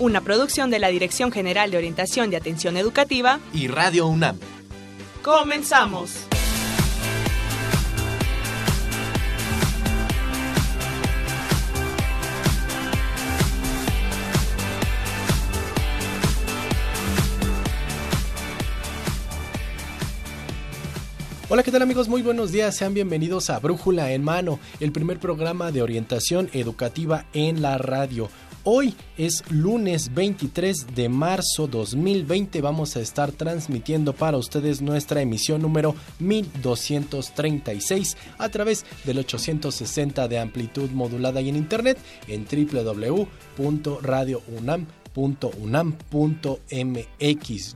[0.00, 4.38] una producción de la Dirección General de Orientación de Atención Educativa y Radio UNAM.
[5.22, 6.28] Comenzamos.
[21.50, 22.08] Hola, ¿qué tal amigos?
[22.08, 27.24] Muy buenos días, sean bienvenidos a Brújula en Mano, el primer programa de orientación educativa
[27.32, 28.28] en la radio.
[28.70, 32.60] Hoy es lunes 23 de marzo 2020.
[32.60, 40.38] Vamos a estar transmitiendo para ustedes nuestra emisión número 1236 a través del 860 de
[40.38, 45.98] amplitud modulada y en internet en www.radiounam.com unam.mx.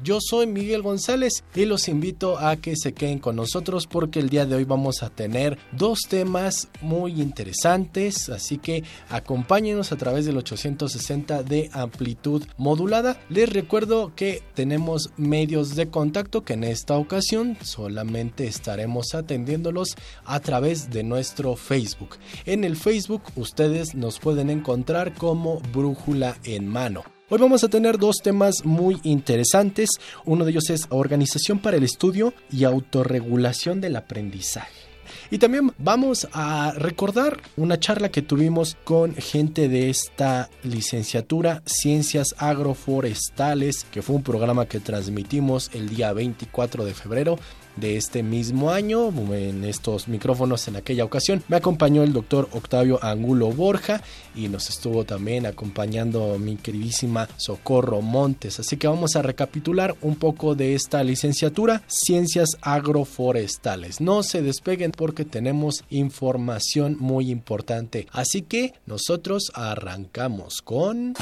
[0.03, 4.29] Yo soy Miguel González y los invito a que se queden con nosotros porque el
[4.29, 10.25] día de hoy vamos a tener dos temas muy interesantes, así que acompáñenos a través
[10.25, 13.21] del 860 de amplitud modulada.
[13.29, 20.41] Les recuerdo que tenemos medios de contacto que en esta ocasión solamente estaremos atendiéndolos a
[20.41, 22.17] través de nuestro Facebook.
[22.45, 27.03] En el Facebook ustedes nos pueden encontrar como Brújula en Mano.
[27.35, 29.89] Hoy vamos a tener dos temas muy interesantes.
[30.27, 34.83] Uno de ellos es organización para el estudio y autorregulación del aprendizaje.
[35.31, 42.35] Y también vamos a recordar una charla que tuvimos con gente de esta licenciatura Ciencias
[42.37, 47.39] Agroforestales, que fue un programa que transmitimos el día 24 de febrero
[47.77, 49.09] de este mismo año.
[49.33, 54.03] En estos micrófonos en aquella ocasión me acompañó el doctor Octavio Angulo Borja
[54.35, 58.61] y nos estuvo también acompañando mi queridísima Socorro Montes.
[58.61, 64.01] Así que vamos a recapitular un poco de esta licenciatura Ciencias Agroforestales.
[64.01, 68.07] No se despeguen porque tenemos información muy importante.
[68.13, 71.15] Así que nosotros arrancamos con...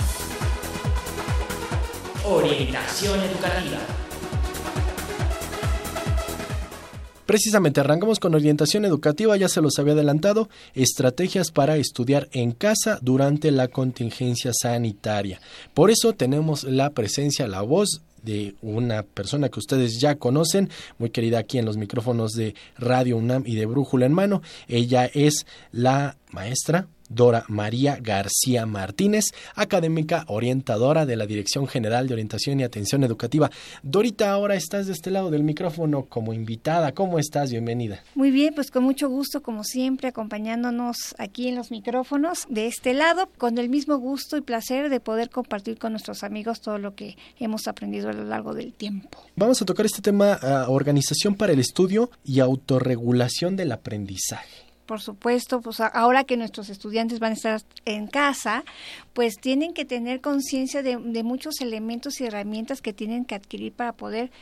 [2.25, 4.09] Orientación educativa.
[7.31, 12.99] Precisamente arrancamos con orientación educativa, ya se los había adelantado, estrategias para estudiar en casa
[13.03, 15.41] durante la contingencia sanitaria.
[15.73, 21.11] Por eso tenemos la presencia, la voz de una persona que ustedes ya conocen, muy
[21.11, 24.43] querida aquí en los micrófonos de Radio UNAM y de Brújula en Mano.
[24.67, 32.15] Ella es la maestra Dora María García Martínez, académica orientadora de la Dirección General de
[32.15, 33.50] Orientación y Atención Educativa.
[33.82, 36.93] Dorita, ahora estás de este lado del micrófono como invitada.
[36.93, 37.50] ¿Cómo estás?
[37.50, 38.03] Bienvenida.
[38.15, 42.94] Muy bien, pues con mucho gusto, como siempre, acompañándonos aquí en los micrófonos de este
[42.94, 46.94] lado, con el mismo gusto y placer de poder compartir con nuestros amigos todo lo
[46.94, 49.19] que hemos aprendido a lo largo del tiempo.
[49.34, 55.01] Vamos a tocar este tema, uh, organización para el estudio y autorregulación del aprendizaje por
[55.01, 58.65] supuesto, pues ahora que nuestros estudiantes van a estar en casa,
[59.12, 63.73] pues tienen que tener conciencia de, de, muchos elementos y herramientas que tienen que adquirir
[63.73, 64.33] para poder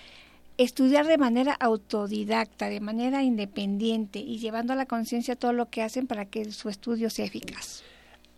[0.57, 5.83] estudiar de manera autodidacta, de manera independiente y llevando a la conciencia todo lo que
[5.83, 7.83] hacen para que su estudio sea eficaz.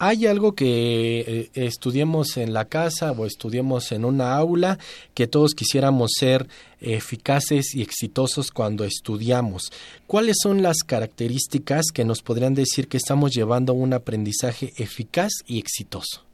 [0.02, 4.78] ¿Hay algo que eh, estudiemos en la casa o estudiemos en una aula
[5.12, 6.48] que todos quisiéramos ser
[6.80, 9.70] eficaces y exitosos cuando estudiamos?
[10.06, 15.58] ¿Cuáles son las características que nos podrían decir que estamos llevando un aprendizaje eficaz y
[15.58, 16.24] exitoso?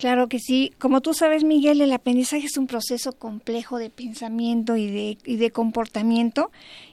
[0.00, 0.72] Claro que sí.
[0.78, 5.36] Como tú sabes, Miguel, el aprendizaje es un proceso complejo de pensamiento y de, y
[5.36, 6.50] de comportamiento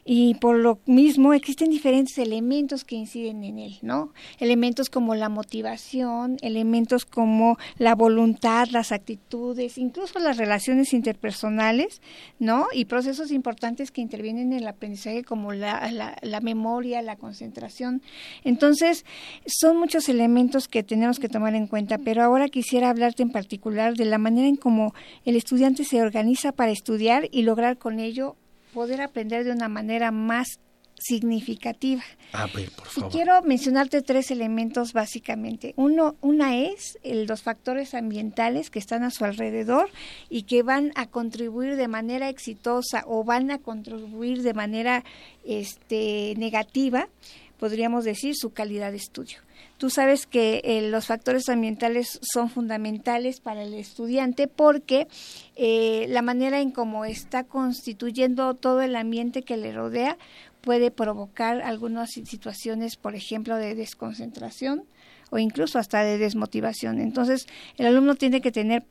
[0.10, 4.14] y por lo mismo existen diferentes elementos que inciden en él, ¿no?
[4.40, 12.02] Elementos como la motivación, elementos como la voluntad, las actitudes, incluso las relaciones interpersonales,
[12.40, 12.68] ¿no?
[12.72, 15.92] Y procesos importantes que intervienen en el aprendizaje como la,
[16.22, 18.02] la, memoria, la concentración.
[18.46, 19.06] Entonces,
[19.46, 23.96] son muchos elementos que tenemos que tomar en cuenta, pero ahora quisiera hablarte en particular
[23.96, 24.94] de la manera en cómo
[25.26, 28.38] el estudiante se organiza para estudiar y lograr con ello
[28.78, 30.60] poder aprender de una manera más
[31.00, 32.04] significativa.
[32.32, 33.10] A ver, por favor.
[33.10, 35.74] Y quiero mencionarte tres elementos básicamente.
[35.78, 39.90] Uno, una es el, los factores ambientales que están a su alrededor
[40.30, 45.04] y que van a contribuir de manera exitosa o van a contribuir de manera
[45.44, 47.10] este, negativa
[47.60, 49.40] podríamos decir, su calidad de estudio.
[49.78, 55.08] Tú sabes que eh, los factores ambientales son fundamentales para el estudiante porque
[55.56, 60.18] eh, la manera en cómo está constituyendo todo el ambiente que le rodea
[60.62, 64.84] puede provocar algunas situaciones, por ejemplo, de desconcentración
[65.30, 67.00] o incluso hasta de desmotivación.
[67.00, 68.84] Entonces, el alumno tiene que tener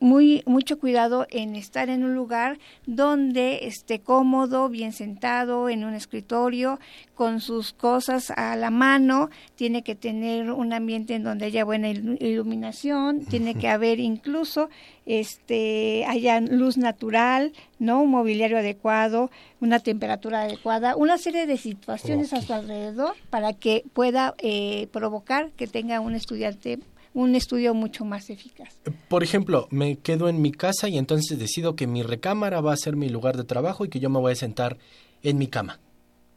[0.00, 5.94] muy mucho cuidado en estar en un lugar donde esté cómodo, bien sentado en un
[5.94, 6.80] escritorio,
[7.14, 11.90] con sus cosas a la mano, tiene que tener un ambiente en donde haya buena
[11.90, 14.70] iluminación, tiene que haber incluso
[15.04, 19.30] este haya luz natural, no un mobiliario adecuado,
[19.60, 25.50] una temperatura adecuada, una serie de situaciones a su alrededor para que pueda eh, provocar
[25.50, 26.78] que tenga un estudiante
[27.14, 28.74] un estudio mucho más eficaz.
[29.08, 32.76] Por ejemplo, me quedo en mi casa y entonces decido que mi recámara va a
[32.76, 34.78] ser mi lugar de trabajo y que yo me voy a sentar
[35.22, 35.80] en mi cama.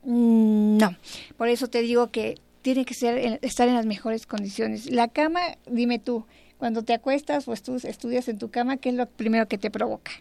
[0.03, 0.95] Mm, no,
[1.37, 4.89] por eso te digo que tiene que ser estar en las mejores condiciones.
[4.89, 5.39] La cama,
[5.69, 6.25] dime tú,
[6.57, 10.11] cuando te acuestas o estudias en tu cama, ¿qué es lo primero que te provoca?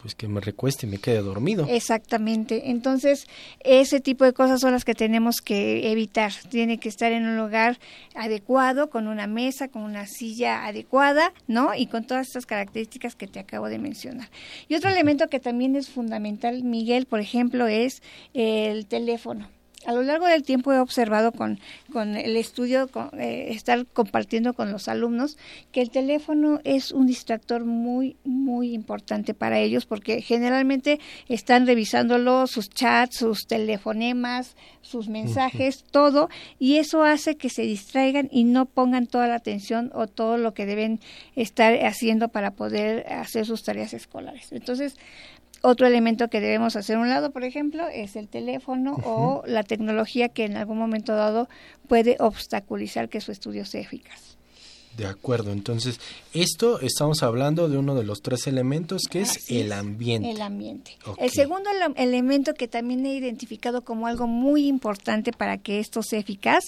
[0.00, 1.66] Pues que me recueste y me quede dormido.
[1.68, 2.70] Exactamente.
[2.70, 3.26] Entonces,
[3.60, 6.32] ese tipo de cosas son las que tenemos que evitar.
[6.48, 7.78] Tiene que estar en un lugar
[8.14, 11.74] adecuado, con una mesa, con una silla adecuada, ¿no?
[11.74, 14.28] Y con todas estas características que te acabo de mencionar.
[14.68, 18.02] Y otro elemento que también es fundamental, Miguel, por ejemplo, es
[18.32, 19.48] el teléfono
[19.86, 21.58] a lo largo del tiempo he observado con,
[21.92, 25.38] con el estudio, con, eh, estar compartiendo con los alumnos,
[25.72, 32.46] que el teléfono es un distractor muy, muy importante para ellos porque generalmente están revisándolo,
[32.46, 36.28] sus chats, sus telefonemas, sus mensajes, todo,
[36.58, 40.52] y eso hace que se distraigan y no pongan toda la atención o todo lo
[40.52, 41.00] que deben
[41.36, 44.52] estar haciendo para poder hacer sus tareas escolares.
[44.52, 44.96] Entonces,
[45.62, 49.62] otro elemento que debemos hacer a un lado, por ejemplo, es el teléfono o la
[49.62, 51.48] tecnología que en algún momento dado
[51.88, 54.30] puede obstaculizar que su estudio sea eficaz.
[54.96, 56.00] De acuerdo, entonces
[56.34, 60.30] esto estamos hablando de uno de los tres elementos que es el ambiente.
[60.30, 60.98] El ambiente.
[61.18, 66.18] El segundo elemento que también he identificado como algo muy importante para que esto sea
[66.18, 66.64] eficaz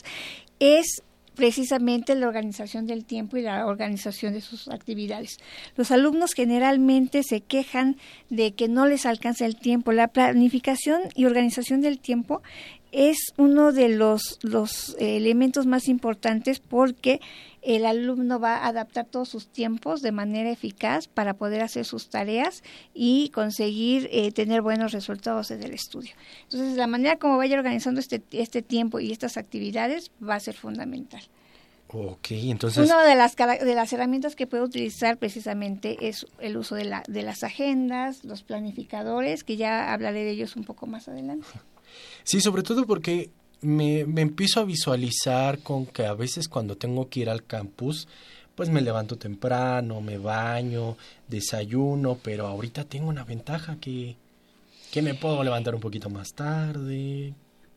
[0.61, 1.03] es
[1.35, 5.39] precisamente la organización del tiempo y la organización de sus actividades.
[5.77, 7.97] Los alumnos generalmente se quejan
[8.31, 9.93] de que no les alcanza el tiempo.
[9.93, 12.43] La planificación y organización del tiempo
[12.93, 17.21] es uno de los, los elementos más importantes porque
[17.63, 22.11] el alumno va a adaptar todos sus tiempos de manera eficaz para poder hacer sus
[22.11, 22.63] tareas
[22.93, 26.13] y conseguir eh, tener buenos resultados en el estudio.
[26.45, 30.55] Entonces, la manera como vaya organizando este, este tiempo y estas actividades va a ser
[30.55, 31.23] fundamental.
[31.95, 32.87] Ok, entonces...
[32.87, 37.03] Una de las, de las herramientas que puede utilizar precisamente es el uso de, la,
[37.07, 41.47] de las agendas, los planificadores, que ya hablaré de ellos un poco más adelante.
[42.25, 43.31] Sí, sobre todo porque
[43.63, 48.09] me, me empiezo a visualizar con que a veces cuando tengo que ir al campus,
[48.55, 50.97] pues me levanto temprano, me baño,
[51.29, 54.17] desayuno, pero ahorita tengo una ventaja que,
[54.93, 57.35] que me puedo levantar un poquito más tarde,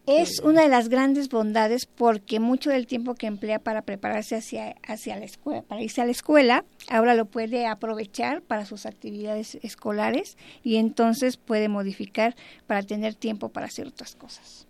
[0.08, 4.76] es una de las grandes bondades porque mucho del tiempo que emplea para prepararse hacia,
[4.88, 9.56] hacia la escuela, para irse a la escuela, ahora lo puede aprovechar para sus actividades
[9.64, 12.36] escolares y entonces puede modificar
[12.68, 14.68] para tener tiempo para hacer otras cosas.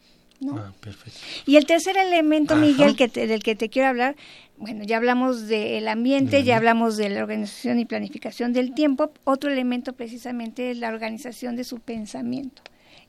[0.57, 1.19] Ah, perfecto.
[1.45, 4.15] Y el tercer elemento, Miguel, que del que te quiero hablar,
[4.57, 9.11] bueno, ya hablamos del ambiente, ya hablamos de la organización y planificación del tiempo.
[9.23, 12.61] Otro elemento precisamente es la organización de su pensamiento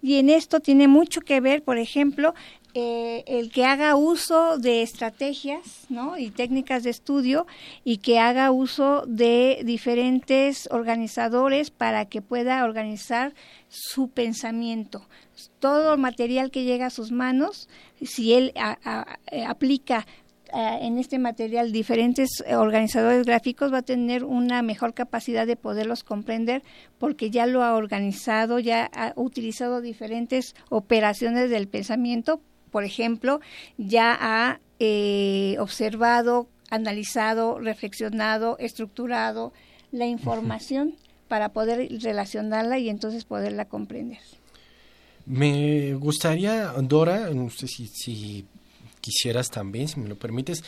[0.03, 2.35] y en esto tiene mucho que ver, por ejemplo,
[2.75, 6.19] eh, el que haga uso de estrategias ¿no?
[6.19, 7.47] y técnicas de estudio
[7.85, 13.33] y que haga uso de diferentes organizadores para que pueda organizar
[13.69, 15.09] su pensamiento.
[15.59, 17.69] Todo el material que llega a sus manos,
[18.01, 18.53] si él
[19.33, 20.07] eh, aplica
[20.55, 26.05] eh, en este material diferentes organizadores gráficos va a tener una mejor capacidad de poderlos
[26.05, 26.63] comprender
[26.99, 32.41] porque ya lo ha organizado, ya ha utilizado diferentes operaciones del pensamiento,
[32.71, 33.41] por ejemplo,
[33.77, 39.53] ya ha eh, observado, analizado, reflexionado, estructurado
[39.91, 40.95] la información
[41.29, 44.21] para poder relacionarla y entonces poderla comprender.
[45.27, 48.47] Me gustaría, Dora, no sé si, si
[49.07, 50.65] quisieras también, si me lo permites,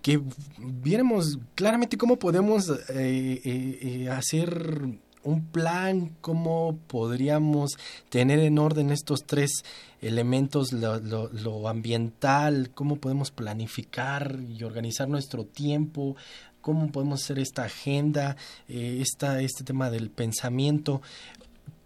[0.00, 0.20] que
[0.58, 4.80] viéramos claramente cómo podemos eh, eh, eh, hacer
[5.24, 7.72] un plan, cómo podríamos
[8.08, 9.62] tener en orden estos tres
[10.00, 16.16] elementos, lo, ambiental, cómo podemos planificar y organizar nuestro tiempo,
[16.62, 18.36] cómo podemos hacer esta agenda,
[18.68, 21.02] esta, este tema del pensamiento.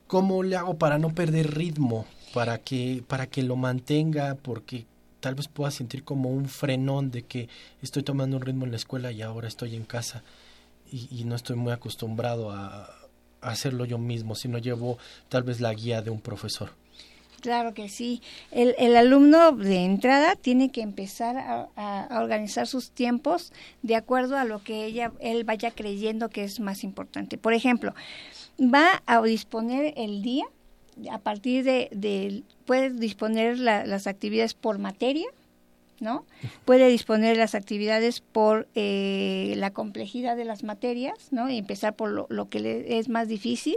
[0.07, 2.07] ¿Cómo le hago para no perder ritmo?
[2.33, 4.87] Para que, para que lo mantenga, porque
[5.21, 7.49] tal vez pueda sentir como un frenón de que
[7.83, 10.23] estoy tomando un ritmo en la escuela y ahora estoy en casa
[10.91, 12.85] y, no estoy muy acostumbrado a,
[13.41, 14.99] a hacerlo yo mismo, sino llevo
[15.29, 16.71] tal vez la guía de un profesor.
[17.41, 18.23] Claro que sí.
[18.51, 24.37] El, el, alumno de entrada tiene que empezar a, a, organizar sus tiempos de acuerdo
[24.37, 27.39] a lo que ella, él vaya creyendo que es más importante.
[27.39, 27.95] Por ejemplo,
[28.61, 30.47] va a disponer el día
[31.11, 35.27] a partir de, de puede disponer las actividades por materia,
[36.01, 36.25] ¿no?
[36.65, 41.49] Puede disponer las actividades por eh, la complejidad de las materias, ¿no?
[41.49, 43.77] Y empezar por lo, lo que le es más difícil,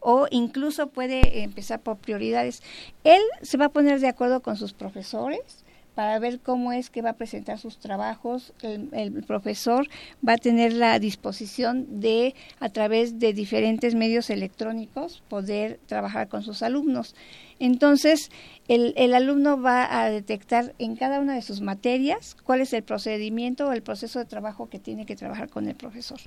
[0.00, 2.62] o incluso puede empezar por prioridades.
[3.04, 5.64] Él se va a poner de acuerdo con sus profesores,
[6.00, 8.54] para ver cómo es que va a presentar sus trabajos.
[8.62, 9.86] El, profesor
[10.26, 16.42] va a tener la disposición de, a través de diferentes medios electrónicos, poder trabajar con
[16.42, 17.14] sus alumnos.
[17.60, 18.30] Entonces,
[18.68, 22.82] el, el, alumno va a detectar en cada una de sus materias cuál es el
[22.82, 26.18] procedimiento o el proceso de trabajo que tiene que trabajar con el profesor.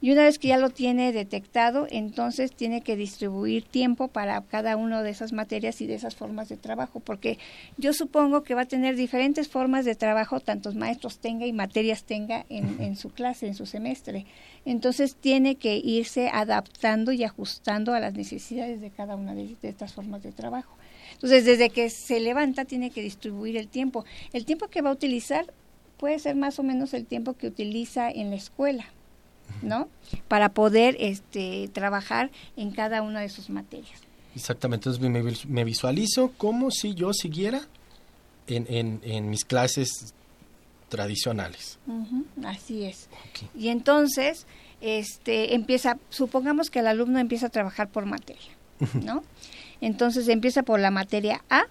[0.00, 4.76] Y una vez que ya lo tiene detectado, entonces tiene que distribuir tiempo para cada
[4.76, 7.38] una de esas materias y de esas formas de trabajo, porque
[7.78, 12.04] yo supongo que va a tener diferentes formas de trabajo, tantos maestros tenga y materias
[12.04, 14.26] tenga en, en su clase, en su semestre.
[14.64, 19.92] Entonces tiene que irse adaptando y ajustando a las necesidades de cada una de, estas
[19.92, 20.73] formas de trabajo.
[21.24, 24.04] Entonces, desde que se levanta tiene que distribuir el tiempo.
[24.34, 25.46] El tiempo que va a utilizar
[25.96, 28.84] puede ser más o menos el tiempo que utiliza en la escuela,
[29.62, 29.88] ¿no?
[30.28, 34.02] Para poder este, trabajar en cada una de sus materias.
[34.36, 37.62] Exactamente, entonces me, visualizo como si yo siguiera
[38.46, 40.12] en, en, en mis clases
[40.90, 41.78] tradicionales.
[42.44, 43.08] así es.
[43.58, 44.44] Y entonces,
[44.82, 48.52] este, empieza, supongamos que el alumno empieza a trabajar por materia,
[49.02, 49.24] ¿no?
[49.80, 51.66] Entonces empieza por la materia A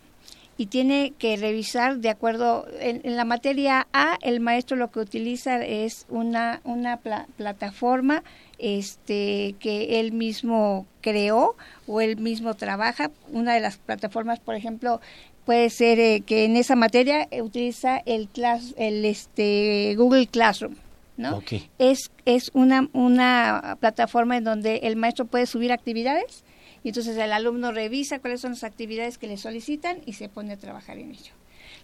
[0.57, 5.63] y tiene que revisar de acuerdo, en, la materia A el maestro lo que utiliza
[5.65, 6.97] es una, una
[7.37, 8.23] plataforma
[8.59, 11.55] este, que él mismo creó
[11.87, 13.09] o él mismo trabaja.
[13.31, 15.01] Una de las plataformas, por ejemplo,
[15.45, 20.75] puede ser eh, que en esa materia utiliza el, class, el este, Google Classroom.
[21.17, 21.41] ¿no?
[21.77, 26.43] Es, es una, una plataforma en donde el maestro puede subir actividades
[26.83, 30.53] y entonces el alumno revisa cuáles son las actividades que le solicitan y se pone
[30.53, 31.31] a trabajar en ello.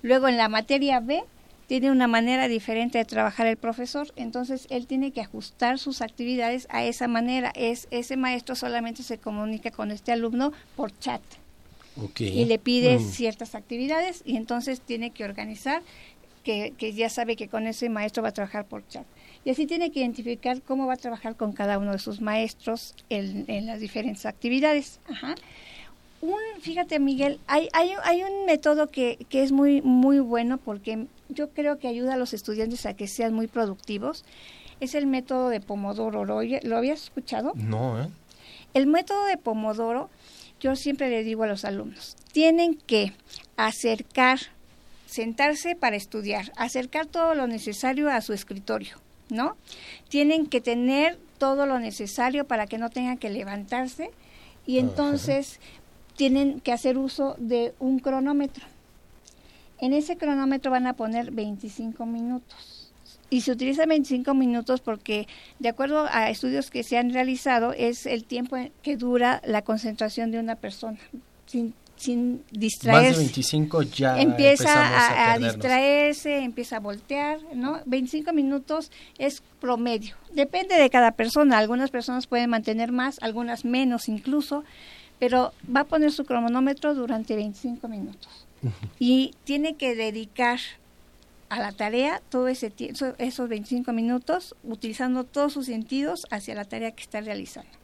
[0.01, 1.23] Luego en la materia B
[1.67, 6.67] tiene una manera diferente de trabajar el profesor, entonces él tiene que ajustar sus actividades
[6.69, 7.51] a esa manera.
[7.55, 11.21] Es ese maestro solamente se comunica con este alumno por chat
[12.17, 13.01] y le pide mm.
[13.01, 15.81] ciertas actividades y entonces tiene que organizar
[16.49, 19.05] que, que, ya sabe que con ese maestro va a trabajar por chat.
[19.45, 22.95] Y así tiene que identificar cómo va a trabajar con cada uno de sus maestros
[23.09, 24.99] en, en las diferentes actividades.
[25.07, 25.35] Ajá.
[26.21, 31.05] Un, fíjate Miguel, hay, hay, hay un método que, que es muy, muy bueno porque
[31.29, 34.25] yo creo que ayuda a los estudiantes a que sean muy productivos.
[34.79, 36.25] Es el método de Pomodoro.
[36.25, 37.53] ¿Lo, ¿lo habías escuchado?
[37.53, 38.07] No, ¿eh?
[38.73, 40.09] El método de Pomodoro
[40.59, 43.13] yo siempre le digo a los alumnos, tienen que
[43.55, 44.39] acercar,
[45.09, 48.97] sentarse para estudiar, acercar todo lo necesario a su escritorio,
[49.29, 49.57] ¿no?
[50.07, 54.11] Tienen que tener todo lo necesario para que no tengan que levantarse
[54.67, 55.59] y entonces
[56.15, 58.65] tienen que hacer uso de un cronómetro.
[59.79, 62.91] En ese cronómetro van a poner 25 minutos
[63.31, 65.27] y se utiliza 25 minutos porque,
[65.59, 70.31] de acuerdo a estudios que se han realizado, es el tiempo que dura la concentración
[70.31, 70.99] de una persona.
[71.45, 73.09] Sin, sin distraerse.
[73.09, 77.81] Más de 25 ya empieza a, a, distraerse, empieza a voltear, ¿no?
[77.85, 80.15] 25 minutos es promedio.
[80.33, 81.57] Depende de cada persona.
[81.57, 84.63] Algunas personas pueden mantener más, algunas menos incluso,
[85.19, 88.45] pero va a poner su cronómetro durante 25 minutos.
[88.97, 90.59] Y tiene que dedicar
[91.49, 92.71] a la tarea todo ese
[93.17, 97.78] esos 25 minutos utilizando todos sus sentidos hacia la tarea que está realizando.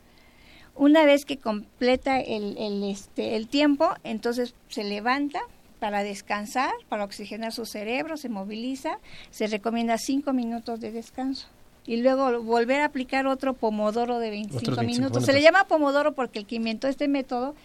[0.76, 5.40] Una vez que completa el, el, este, el tiempo, entonces se levanta
[5.80, 9.00] para descansar, para oxigenar su cerebro, se moviliza,
[9.32, 11.48] se recomienda 5 minutos de descanso
[11.86, 15.26] y luego volver a aplicar otro pomodoro de 25, minutos.
[15.26, 17.56] Se le llama pomodoro porque el que inventó este método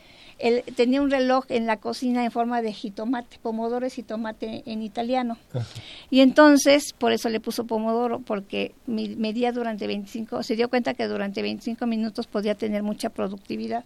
[0.41, 4.83] él tenía un reloj en la cocina en forma de jitomate, pomodoro es jitomate en
[4.83, 5.37] italiano.
[6.11, 11.07] Y entonces, por eso le puso pomodoro, porque medía durante 25, se dio cuenta que
[11.07, 13.85] durante 25 minutos podía tener mucha productividad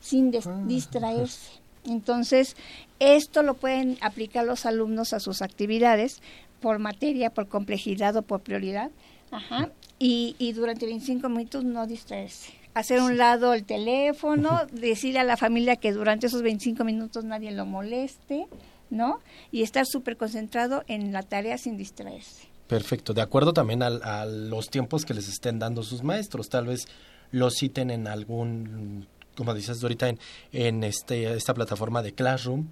[0.00, 1.52] sin ah, distraerse.
[1.86, 2.56] Entonces,
[2.98, 6.20] esto lo pueden aplicar los alumnos a sus actividades
[6.60, 8.90] por materia, por complejidad o por prioridad.
[9.30, 9.70] Ajá.
[9.98, 15.36] Y, y durante 25 minutos no distraerse hacer un lado el teléfono, decirle a la
[15.36, 18.46] familia que durante esos 25 minutos nadie lo moleste,
[18.90, 19.20] ¿no?
[19.50, 22.48] Y estar súper concentrado en la tarea sin distraerse.
[22.66, 26.66] Perfecto, de acuerdo también a, a, los tiempos que les estén dando sus maestros, tal
[26.66, 26.86] vez
[27.30, 30.18] los citen en algún, como dices ahorita, en,
[30.52, 32.68] en este, esta plataforma de Classroom.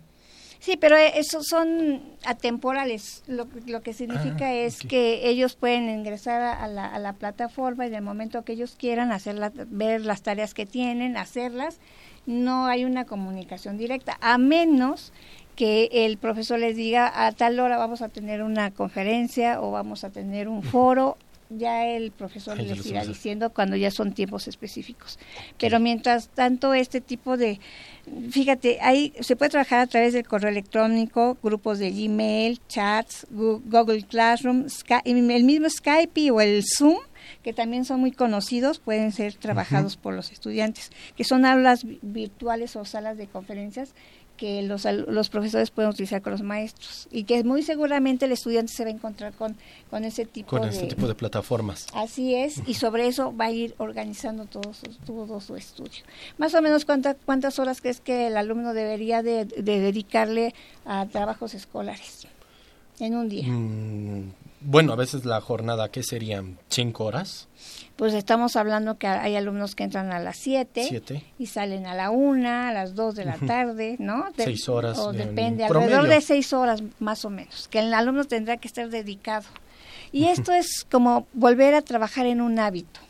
[0.63, 3.25] Sí, pero esos son atemporales.
[3.27, 7.85] Lo, lo que significa Ah, es que ellos pueden ingresar a la, a la plataforma
[7.85, 11.81] y en el momento que ellos quieran hacer la- ver las tareas que tienen, hacerlas.
[12.27, 15.13] No hay una comunicación directa, a menos
[15.57, 20.05] que el profesor les diga a tal hora vamos a tener una conferencia o vamos
[20.05, 21.19] a tener un foro.
[21.59, 25.19] Ya el profesor ya les irá diciendo cuando ya son tiempos específicos.
[25.59, 27.61] Pero mientras tanto, este tipo de,
[28.31, 34.03] fíjate, ahí se puede trabajar a través del correo electrónico, grupos de Gmail, chats, Google
[34.05, 36.97] Classroom, Sky- el mismo Skype o el Zoom,
[37.43, 41.99] que también son muy conocidos, pueden ser trabajados por los estudiantes, que son aulas vi-
[42.03, 43.95] virtuales o salas de conferencias
[44.37, 48.73] que los, los profesores pueden utilizar con los maestros y que muy seguramente el estudiante
[48.73, 49.57] se va a encontrar con,
[49.91, 50.69] con ese tipo Con de...
[50.71, 51.87] este tipo de plataformas.
[51.95, 56.03] Así es, y sobre eso va a ir organizando todo su, todo su estudio.
[56.39, 61.07] Más o menos, ¿cuánta- ¿cuántas horas crees que el alumno debería de, de dedicarle a
[61.07, 62.27] trabajos escolares
[62.99, 63.47] en un día?
[63.49, 64.33] Mm,
[64.65, 66.59] bueno, a veces la jornada, ¿qué serían?
[66.69, 67.49] ¿Cinco horas?
[67.97, 71.23] Pues estamos hablando que hay alumnos que entran a las 7 ¿Siete?
[71.39, 74.25] y salen a la 1, a las 2 de la tarde, ¿no?
[74.37, 75.97] De- Seis horas O en depende, promedio.
[75.99, 79.45] alrededor de 6 horas más o menos, que el alumno tendrá que estar dedicado.
[80.11, 83.01] Y esto es como volver a trabajar en un hábito,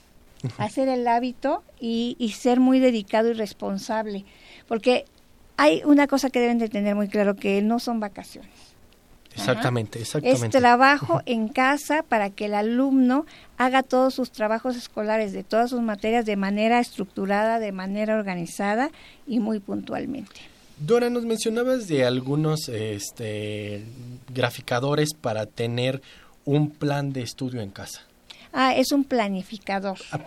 [0.58, 4.24] hacer el hábito y, y ser muy dedicado y responsable,
[4.68, 5.04] porque
[5.56, 8.50] hay una cosa que deben de tener muy claro, que no son vacaciones.
[9.34, 10.58] Exactamente, Es exactamente.
[10.58, 15.80] trabajo en casa para que el alumno haga todos sus trabajos escolares de todas sus
[15.80, 18.90] materias de manera estructurada, de manera organizada
[19.26, 20.40] y muy puntualmente.
[20.78, 23.84] Dora, nos mencionabas de algunos este,
[24.34, 26.02] graficadores para tener
[26.44, 28.02] un plan de estudio en casa.
[28.52, 29.96] Ah, es un planificador.
[30.12, 30.20] Ah.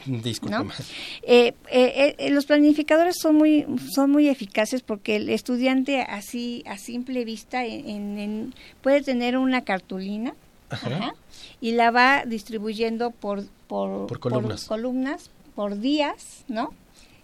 [1.24, 6.78] Eh, eh, eh, los planificadores son muy son muy eficaces porque el estudiante así a
[6.78, 10.34] simple vista en- puede tener una cartulina
[10.70, 10.88] Ajá.
[10.96, 11.16] ajá,
[11.62, 14.66] y la va distribuyendo por por, Por columnas.
[14.66, 16.74] columnas, por días, ¿no?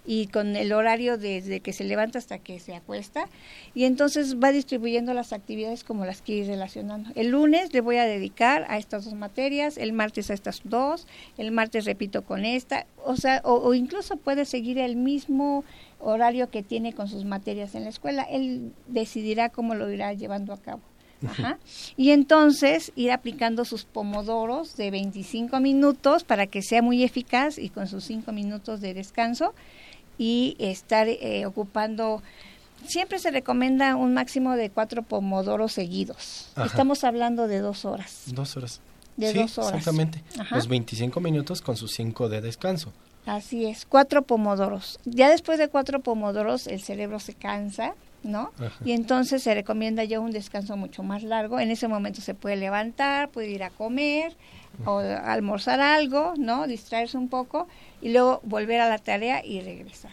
[0.05, 3.27] Y con el horario desde que se levanta hasta que se acuesta.
[3.75, 7.11] Y entonces va distribuyendo las actividades como las quiere ir relacionando.
[7.15, 11.07] El lunes le voy a dedicar a estas dos materias, el martes a estas dos,
[11.37, 12.87] el martes repito con esta.
[13.05, 15.63] O sea, o, o incluso puede seguir el mismo
[15.99, 18.23] horario que tiene con sus materias en la escuela.
[18.23, 20.81] Él decidirá cómo lo irá llevando a cabo.
[21.27, 21.59] Ajá.
[21.97, 27.69] Y entonces ir aplicando sus pomodoros de 25 minutos para que sea muy eficaz y
[27.69, 29.53] con sus 5 minutos de descanso
[30.21, 32.21] y estar eh, ocupando.
[32.85, 36.49] Siempre se recomienda un máximo de cuatro pomodoros seguidos.
[36.53, 36.67] Ajá.
[36.67, 38.25] Estamos hablando de dos horas.
[38.27, 38.81] Dos horas.
[39.17, 39.79] De sí, dos horas.
[39.79, 40.23] exactamente.
[40.37, 40.55] Ajá.
[40.55, 42.93] Los 25 minutos con sus 5 de descanso.
[43.25, 44.99] Así es, cuatro pomodoros.
[45.05, 48.51] Ya después de cuatro pomodoros el cerebro se cansa, ¿no?
[48.57, 48.75] Ajá.
[48.83, 51.59] Y entonces se recomienda ya un descanso mucho más largo.
[51.59, 54.35] En ese momento se puede levantar, puede ir a comer
[54.85, 56.67] o a almorzar algo, ¿no?
[56.67, 57.67] Distraerse un poco
[58.01, 60.11] y luego volver a la tarea y regresar.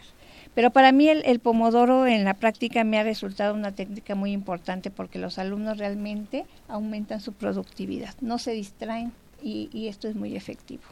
[0.54, 4.32] Pero para mí el, el pomodoro en la práctica me ha resultado una técnica muy
[4.32, 10.16] importante porque los alumnos realmente aumentan su productividad, no se distraen y, y esto es
[10.16, 10.82] muy efectivo,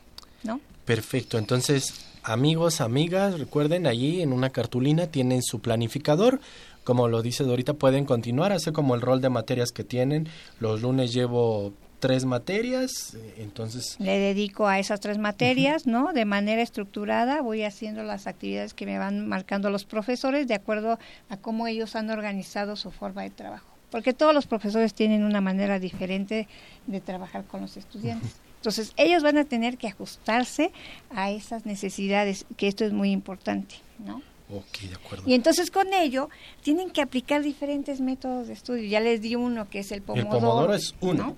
[0.44, 0.60] ¿no?
[0.84, 6.40] Perfecto, entonces amigos, amigas, recuerden allí en una cartulina tienen su planificador.
[6.86, 10.28] Como lo dice Dorita, pueden continuar, hacer como el rol de materias que tienen.
[10.60, 16.12] Los lunes llevo tres materias, eh, entonces Le dedico a esas tres materias, ¿no?
[16.12, 21.00] De manera estructurada voy haciendo las actividades que me van marcando los profesores de acuerdo
[21.28, 23.66] a cómo ellos han organizado su forma de trabajo.
[23.90, 26.46] Porque todos los profesores tienen una manera diferente
[26.86, 28.36] de trabajar con los estudiantes.
[28.58, 30.70] Entonces, ellos van a tener que ajustarse
[31.10, 34.22] a esas necesidades, que esto es muy importante, ¿no?
[34.48, 35.24] Ok, de acuerdo.
[35.26, 36.28] Y entonces con ello
[36.62, 38.88] tienen que aplicar diferentes métodos de estudio.
[38.88, 40.40] Ya les di uno que es el pomodoro.
[40.40, 41.24] pomodoro es uno.
[41.24, 41.36] ¿no?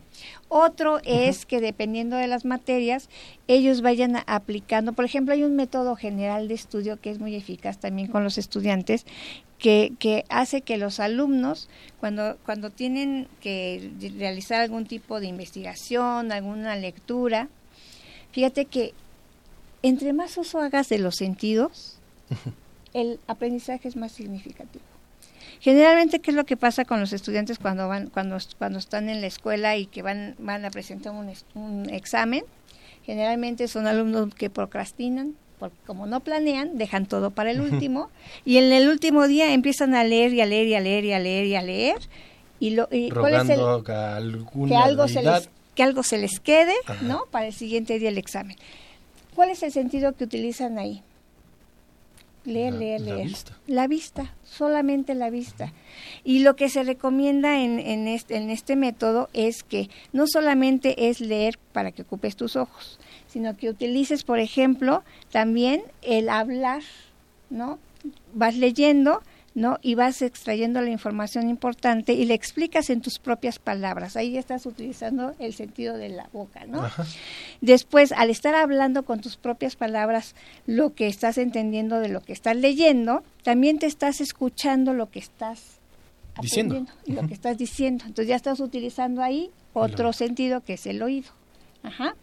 [0.48, 3.08] Otro es que dependiendo de las materias,
[3.46, 4.92] ellos vayan aplicando.
[4.92, 8.36] Por ejemplo, hay un método general de estudio que es muy eficaz también con los
[8.36, 9.06] estudiantes,
[9.58, 16.30] que, que hace que los alumnos, cuando, cuando tienen que realizar algún tipo de investigación,
[16.30, 17.48] alguna lectura,
[18.32, 18.92] fíjate que
[19.82, 21.98] entre más uso hagas de los sentidos,
[22.94, 24.84] el aprendizaje es más significativo.
[25.60, 29.20] Generalmente, ¿qué es lo que pasa con los estudiantes cuando van, cuando, cuando están en
[29.20, 32.44] la escuela y que van, van a presentar un, examen?
[33.04, 38.10] Generalmente son alumnos que procrastinan, porque como no planean, dejan todo para el último,
[38.44, 41.12] y en el último día empiezan a leer y a leer y a leer y
[41.12, 41.98] a leer y a leer,
[42.60, 43.60] y, lo, y ¿cuál es el,
[44.66, 47.26] que algo se les que algo se les quede, ¿no?
[47.30, 48.56] Para el siguiente día el examen.
[49.36, 51.04] ¿Cuál es el sentido que utilizan ahí?
[52.48, 53.18] Leer, leer, leer.
[53.18, 53.52] La vista.
[53.66, 55.72] La vista, solamente la vista.
[56.24, 61.08] Y lo que se recomienda en, en, este, en este método es que no solamente
[61.08, 66.82] es leer para que ocupes tus ojos, sino que utilices, por ejemplo, también el hablar,
[67.50, 67.78] ¿no?
[68.32, 69.22] Vas leyendo
[69.58, 69.78] ¿no?
[69.82, 74.16] Y vas extrayendo la información importante y le explicas en tus propias palabras.
[74.16, 76.88] Ahí estás utilizando el sentido de la boca, ¿no?
[77.60, 80.34] Después, al estar hablando con tus propias palabras
[80.66, 85.18] lo que estás entendiendo de lo que estás leyendo, también te estás escuchando lo que
[85.18, 85.80] estás
[86.40, 88.04] diciendo y lo que estás diciendo.
[88.06, 91.37] Entonces ya estás utilizando ahí otro sentido que es el oído.
[91.82, 92.14] Ajá.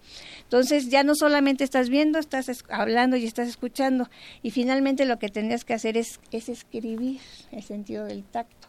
[0.44, 4.10] Entonces ya no solamente estás viendo, estás hablando y estás escuchando.
[4.44, 8.68] Y finalmente lo que tendrías que hacer es, es escribir el sentido del tacto.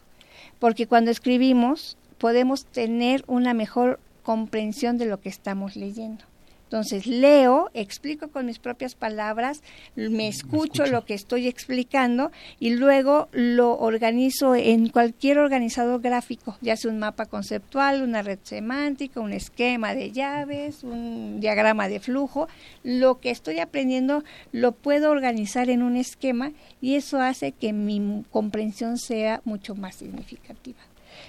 [0.59, 6.25] Porque cuando escribimos podemos tener una mejor comprensión de lo que estamos leyendo.
[6.67, 9.63] Entonces leo, explico con mis propias palabras,
[9.95, 16.75] me escucho, lo que estoy explicando y luego lo organizo en cualquier organizador gráfico, ya
[16.75, 22.49] sea un mapa conceptual, una red semántica, un esquema de llaves, un diagrama de flujo.
[22.83, 26.51] Lo que estoy aprendiendo lo puedo organizar en un esquema
[26.81, 30.79] y eso hace que mi comprensión sea mucho más significativa.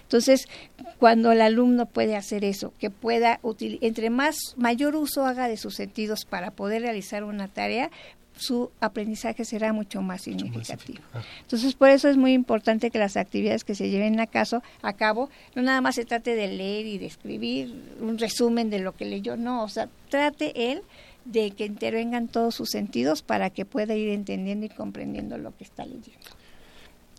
[0.08, 0.48] Entonces,
[0.98, 5.74] cuando el alumno puede hacer eso, que pueda, entre más mayor uso haga de sus
[5.74, 7.90] sentidos para poder realizar una tarea,
[8.38, 11.02] su aprendizaje será mucho más significativo.
[11.42, 14.94] Entonces, por eso es muy importante que las actividades que se lleven a, caso, a
[14.94, 18.96] cabo no nada más se trate de leer y de escribir un resumen de lo
[18.96, 20.80] que leyó, no, o sea, trate él
[21.26, 25.64] de que intervengan todos sus sentidos para que pueda ir entendiendo y comprendiendo lo que
[25.64, 26.30] está leyendo.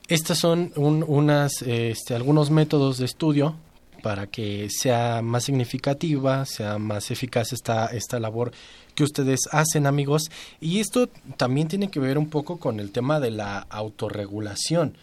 [0.09, 3.55] Estos son unas, este, algunos métodos de estudio
[4.01, 8.51] para que sea más significativa, sea más eficaz esta, esta labor
[8.95, 10.31] que ustedes hacen, amigos.
[10.59, 14.97] Y esto también tiene que ver un poco con el tema de la autorregulación,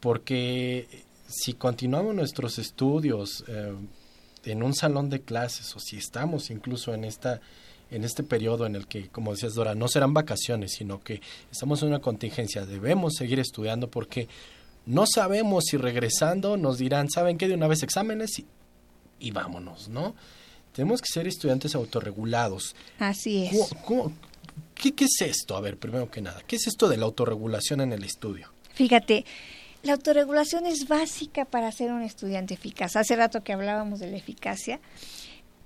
[0.00, 3.72] porque si continuamos nuestros estudios eh,
[4.46, 7.40] en un salón de clases o si estamos incluso en esta
[7.90, 11.82] en este periodo en el que, como decías Dora, no serán vacaciones, sino que estamos
[11.82, 14.28] en una contingencia, debemos seguir estudiando porque
[14.86, 17.48] no sabemos si regresando nos dirán, ¿saben qué?
[17.48, 18.46] De una vez exámenes y,
[19.18, 20.14] y vámonos, ¿no?
[20.72, 22.76] Tenemos que ser estudiantes autorregulados.
[22.98, 23.70] Así es.
[24.74, 25.56] qué, ¿Qué es esto?
[25.56, 28.52] A ver, primero que nada, ¿qué es esto de la autorregulación en el estudio?
[28.74, 29.24] Fíjate,
[29.82, 32.96] la autorregulación es básica para ser un estudiante eficaz.
[32.96, 34.78] Hace rato que hablábamos de la eficacia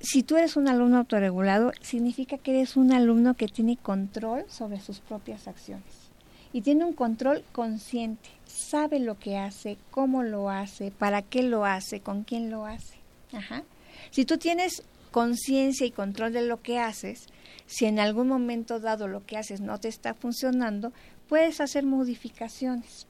[0.05, 4.81] si tú eres un alumno autorregulado, significa que eres un alumno que tiene control sobre
[4.81, 6.11] sus propias acciones.
[6.53, 11.65] Y tiene un control consciente, sabe lo que hace, cómo lo hace, para qué lo
[11.65, 12.99] hace, con quién lo hace.
[13.33, 13.65] Ajá.
[14.11, 17.27] Si tú tienes conciencia y control de lo que haces,
[17.67, 20.93] si en algún momento dado lo que haces no te está funcionando,
[21.29, 23.07] puedes hacer modificaciones.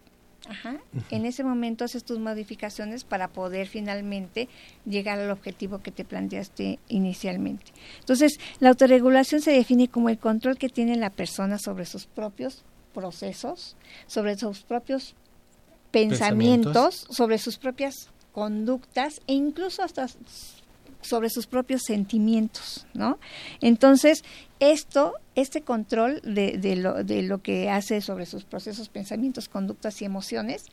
[0.48, 0.76] Ajá.
[1.11, 4.48] En ese momento haces tus modificaciones para poder finalmente
[4.85, 7.72] llegar al objetivo que te planteaste inicialmente.
[8.00, 12.64] Entonces, la autorregulación se define como el control que tiene la persona sobre sus propios
[12.92, 13.76] procesos,
[14.07, 15.14] sobre sus propios
[15.90, 20.07] pensamientos, sobre sus propias conductas e incluso hasta
[21.05, 23.19] sobre sus propios sentimientos, ¿no?
[23.61, 24.25] Entonces,
[24.61, 30.01] esto, este control de, de, lo, de lo que hace sobre sus procesos, pensamientos, conductas
[30.03, 30.67] y emociones,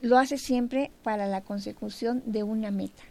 [0.00, 3.02] lo hace siempre para la consecución de una meta.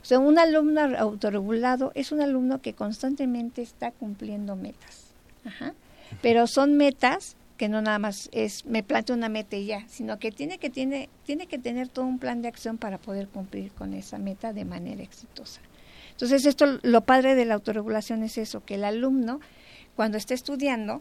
[0.00, 5.08] O sea, un alumno autorregulado es un alumno que constantemente está cumpliendo metas.
[5.44, 5.74] Ajá.
[6.22, 10.18] Pero son metas que no nada más es me planteo una meta y ya, sino
[10.18, 13.72] que tiene que tiene tiene que tener todo un plan de acción para poder cumplir
[13.72, 15.60] con esa meta de manera exitosa.
[16.18, 19.38] Entonces, esto, lo padre de la autorregulación es eso, que el alumno,
[19.94, 21.00] cuando esté estudiando,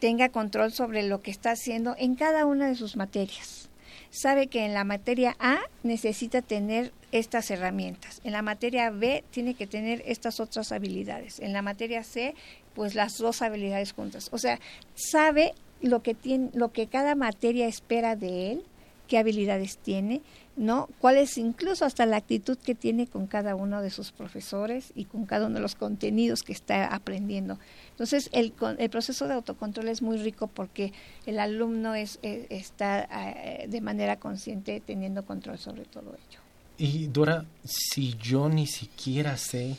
[0.00, 3.68] tenga control sobre lo que está haciendo en cada una de sus materias.
[4.08, 9.52] Sabe que en la materia A necesita tener estas herramientas, en la materia B tiene
[9.52, 12.34] que tener estas otras habilidades, en la materia C,
[12.74, 14.30] pues las dos habilidades juntas.
[14.32, 14.60] O sea,
[14.94, 18.64] sabe lo que tiene, lo que cada materia espera de él,
[19.08, 20.22] qué habilidades tiene,
[20.56, 20.88] ¿no?
[20.98, 25.04] ¿Cuál es incluso hasta la actitud que tiene con cada uno de sus profesores y
[25.04, 27.58] con cada uno de los contenidos que está aprendiendo?
[27.90, 30.92] Entonces, el, el proceso de autocontrol es muy rico porque
[31.26, 36.40] el alumno es, eh, está eh, de manera consciente teniendo control sobre todo ello.
[36.76, 39.76] Y Dora, si yo ni siquiera sé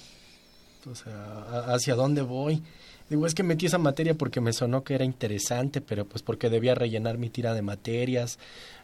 [1.67, 2.61] hacia dónde voy,
[3.09, 6.49] Digo, es que metí esa materia porque me sonó que era interesante, pero pues porque
[6.49, 8.39] debía rellenar mi tira de materias.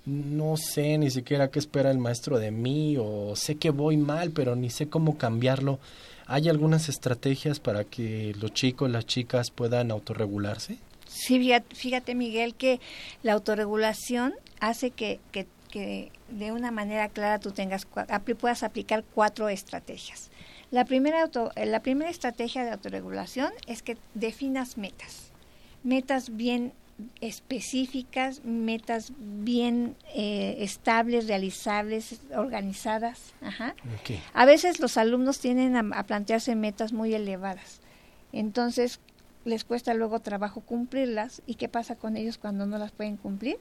[0.05, 4.29] No sé ni siquiera qué espera el maestro de mí o sé que voy mal,
[4.31, 5.79] pero ni sé cómo cambiarlo.
[6.27, 10.77] ¿Hay algunas estrategias para que los chicos, las chicas puedan autorregularse?
[11.07, 12.79] Sí, fíjate, Miguel, que
[13.21, 17.85] la autorregulación hace que, que, que de una manera clara tú tengas
[18.39, 20.30] puedas aplicar cuatro estrategias.
[20.71, 25.31] La primera, auto, eh, la primera estrategia de autorregulación es que definas metas,
[25.83, 26.71] metas bien
[27.19, 33.33] específicas, metas bien eh, estables, realizables, organizadas.
[33.41, 33.75] Ajá.
[34.33, 37.81] A veces los alumnos tienen a, plantearse metas muy elevadas,
[38.31, 38.99] entonces
[39.43, 41.41] les cuesta luego trabajo cumplirlas.
[41.45, 43.57] ¿Y qué pasa con ellos cuando no las pueden cumplir?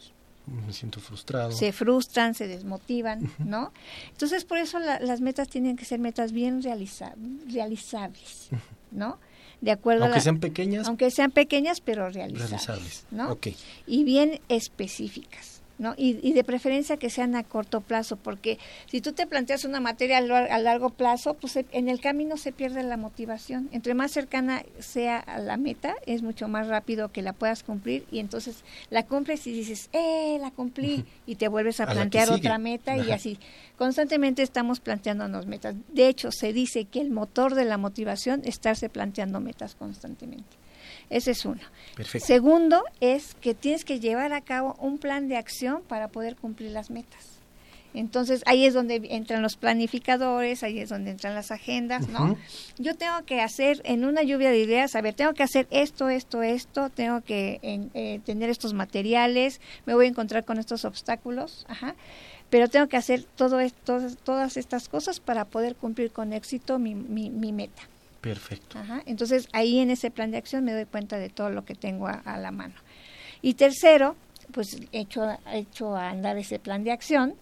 [0.47, 1.53] Me siento frustrado.
[1.53, 3.73] Se frustran, se desmotivan, ¿no?
[4.11, 8.49] Entonces, por eso las metas tienen que ser metas bien realizables,
[8.91, 9.19] ¿no?
[9.61, 10.89] De acuerdo aunque sean pequeñas.
[10.89, 13.05] Aunque sean pequeñas, pero realizables, realizables.
[13.11, 13.39] ¿no?
[13.87, 15.60] Y bien específicas.
[15.81, 15.95] ¿No?
[15.97, 20.19] Y, de preferencia que sean a corto plazo, porque si tú te planteas una materia
[20.19, 23.69] a, largo plazo, pues en el camino se pierde la motivación.
[23.73, 28.05] Entre más cercana sea a la meta, es mucho más rápido que la puedas cumplir
[28.13, 31.05] y entonces la cumples y dices, ¡eh, la cumplí!
[31.27, 33.39] Y te vuelves a, plantear otra meta y así.
[33.77, 35.75] Constantemente estamos planteándonos metas.
[35.89, 40.60] De hecho, se dice que el motor de la motivación es estarse planteando metas constantemente.
[41.11, 41.61] Ese es uno.
[42.19, 46.71] Segundo es que tienes que llevar a cabo un plan de acción para poder cumplir
[46.71, 47.41] las metas.
[47.93, 52.37] Entonces ahí es donde entran los planificadores, ahí es donde entran las agendas, ¿no?
[52.79, 56.09] Yo tengo que hacer en una lluvia de ideas, a ver, tengo que hacer esto,
[56.09, 61.67] esto, esto, tengo que eh, tener estos materiales, me voy a encontrar con estos obstáculos,
[61.69, 61.97] ajá,
[62.49, 66.95] pero tengo que hacer todo esto, todas estas cosas para poder cumplir con éxito mi,
[66.95, 67.83] mi, mi meta.
[68.21, 68.79] Perfecto.
[69.07, 72.07] Entonces ahí en ese plan de acción me doy cuenta de todo lo que tengo
[72.07, 72.75] a, la mano.
[73.43, 74.17] Y tercero,
[74.53, 77.35] pues he hecho, hecho a andar ese plan de acción,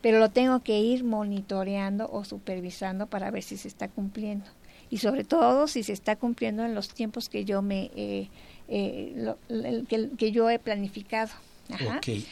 [0.00, 4.46] pero lo tengo que ir monitoreando o supervisando para ver si se está cumpliendo.
[4.88, 8.28] Y sobre todo si se está cumpliendo en los tiempos que yo me eh,
[8.68, 9.34] eh,
[10.16, 11.30] que yo he planificado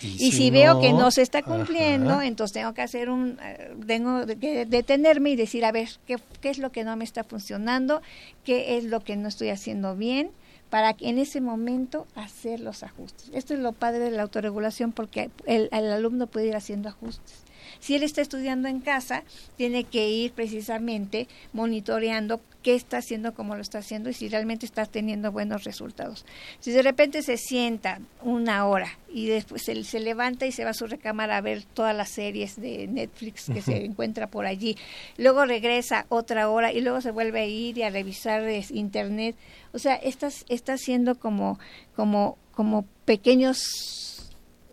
[0.02, 4.26] y, si, veo que no se está cumpliendo, entonces tengo que hacer un, eh, tengo
[4.26, 8.02] que detenerme y decir, a ver, ¿qué, ¿qué es lo que no me está funcionando?
[8.44, 10.30] ¿Qué es lo que no estoy haciendo bien?
[10.70, 13.30] para que en ese momento hacer los ajustes.
[13.32, 17.47] Esto es lo padre de la autorregulación porque el, el alumno puede ir haciendo ajustes.
[17.80, 19.24] Si él está estudiando en casa,
[19.56, 24.66] tiene que ir precisamente monitoreando qué está haciendo, cómo lo está haciendo y si realmente
[24.66, 26.24] está teniendo buenos resultados.
[26.60, 30.74] Si de repente se sienta una hora y después se, levanta y se va a
[30.74, 34.76] su recámara a ver todas las series de Netflix que se encuentra por allí,
[35.16, 39.36] luego regresa otra hora y luego se vuelve a ir y a revisar internet,
[39.72, 41.58] o sea, está, está haciendo como,
[41.94, 44.07] como, como pequeños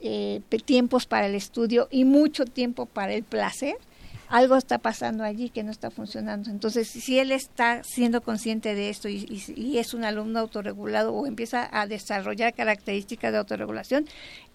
[0.01, 3.77] eh, tiempos para el estudio y mucho tiempo para el placer,
[4.27, 6.49] algo está pasando allí que no está funcionando.
[6.49, 11.69] Entonces, si él está siendo consciente de esto y, es un alumno autorregulado o empieza
[11.71, 14.08] a desarrollar características de autorregulación,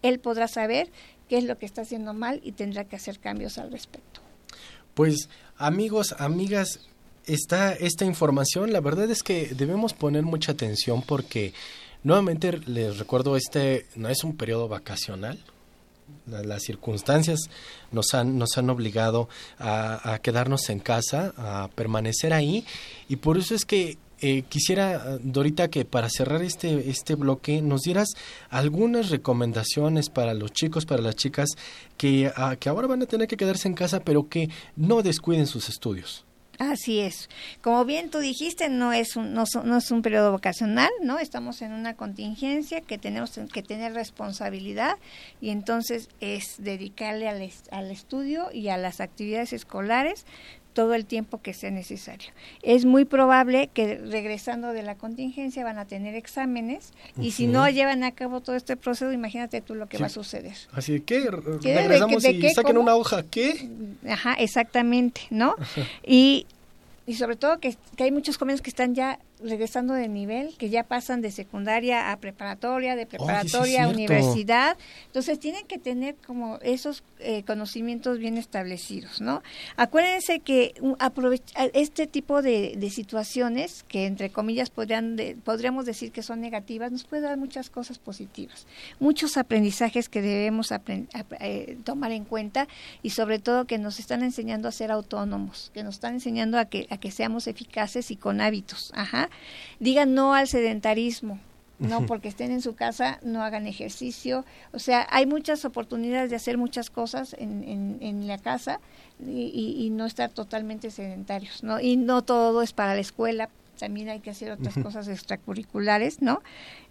[0.02, 0.90] él podrá saber
[1.28, 4.20] qué es lo que está haciendo mal y tendrá que hacer cambios al respecto.
[4.94, 6.80] Pues amigos, amigas,
[7.26, 11.52] está esta información, la verdad es que debemos poner mucha atención porque
[12.02, 15.38] Nuevamente les recuerdo, este no es un periodo vacacional.
[16.26, 17.38] Las circunstancias
[17.92, 22.64] nos han, nos han obligado a, quedarnos en casa, a permanecer ahí,
[23.08, 27.82] y por eso es que eh, quisiera, Dorita, que para cerrar este, este bloque nos
[27.82, 28.08] dieras
[28.48, 31.48] algunas recomendaciones para los chicos, para las chicas
[31.96, 35.46] que, ah, que ahora van a tener que quedarse en casa, pero que no descuiden
[35.46, 36.24] sus estudios.
[36.60, 37.30] Así es.
[37.62, 41.18] Como bien tú dijiste, no es un, no, es un periodo vocacional, ¿no?
[41.18, 44.96] Estamos en una contingencia que tenemos que tener responsabilidad
[45.40, 50.26] y entonces es dedicarle al, al estudio y a las actividades escolares
[50.72, 52.30] todo el tiempo que sea necesario.
[52.62, 57.68] Es muy probable que regresando de la contingencia van a tener exámenes y si no
[57.68, 60.56] llevan a cabo todo este proceso, imagínate tú lo que va a suceder.
[60.72, 63.68] Así que regresamos y saquen una hoja, ¿qué?
[64.08, 65.54] Ajá, exactamente, ¿no?
[66.06, 66.46] Y
[67.06, 70.70] y sobre todo que, que, hay muchos jóvenes que están ya regresando de nivel, que
[70.70, 74.76] ya pasan de secundaria a preparatoria, de preparatoria a universidad.
[75.06, 79.42] Entonces tienen que tener como esos eh, conocimientos bien establecidos, ¿no?
[79.76, 80.74] Acuérdense que
[81.74, 87.22] este tipo de, situaciones, que entre comillas podrían podríamos decir que son negativas, nos puede
[87.22, 88.66] dar muchas cosas positivas,
[88.98, 92.68] muchos aprendizajes que debemos eh, tomar en cuenta
[93.02, 96.64] y sobre todo que nos están enseñando a ser autónomos, que nos están enseñando a
[96.66, 99.29] que, a que seamos eficaces y con hábitos, ajá
[99.78, 101.38] digan no al sedentarismo,
[101.78, 104.44] no porque estén en su casa, no hagan ejercicio.
[104.72, 108.80] O sea, hay muchas oportunidades de hacer muchas cosas en, en, la casa
[109.18, 111.80] y, y, no estar totalmente sedentarios, ¿no?
[111.80, 116.42] Y no todo es para la escuela, también hay que hacer otras cosas extracurriculares, ¿no?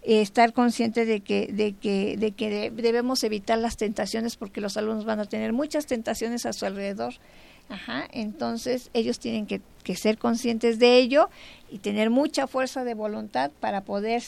[0.01, 5.05] estar consciente de que, de que, de que debemos evitar las tentaciones porque los alumnos
[5.05, 7.13] van a tener muchas tentaciones a su alrededor.
[7.69, 11.29] Ajá, entonces ellos tienen que, que, ser conscientes de ello
[11.69, 14.23] y tener mucha fuerza de voluntad para poder,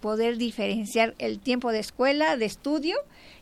[0.00, 2.96] poder diferenciar el tiempo de escuela, de estudio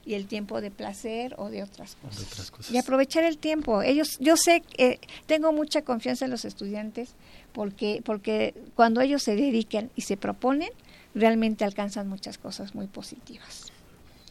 [0.06, 2.70] y el tiempo de placer o de otras cosas.
[2.70, 3.82] Y aprovechar el tiempo.
[3.82, 7.14] Ellos, yo sé, que tengo mucha confianza en los estudiantes
[7.52, 10.70] porque, porque cuando ellos se dedican y se proponen,
[11.14, 13.72] realmente alcanzan muchas cosas muy positivas.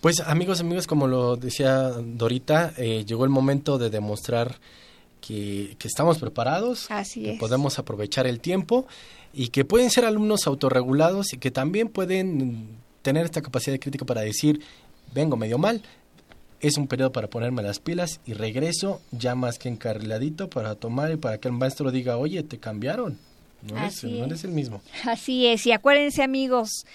[0.02, 4.56] Pues amigos, amigos, como lo decía Dorita, eh, llegó el momento de demostrar
[5.22, 8.88] que, estamos preparados, que podemos aprovechar el tiempo
[9.34, 12.68] y que pueden ser alumnos autorregulados y que también pueden
[13.02, 14.62] tener esta capacidad de crítica para decir,
[15.14, 15.82] vengo medio mal,
[16.62, 21.12] es un periodo para ponerme las pilas y regreso ya más que encarriladito para tomar
[21.12, 23.18] y para que el maestro diga, oye, te cambiaron.
[23.62, 24.82] No, eres, no eres el mismo.
[25.06, 26.86] Así es, y acuérdense amigos,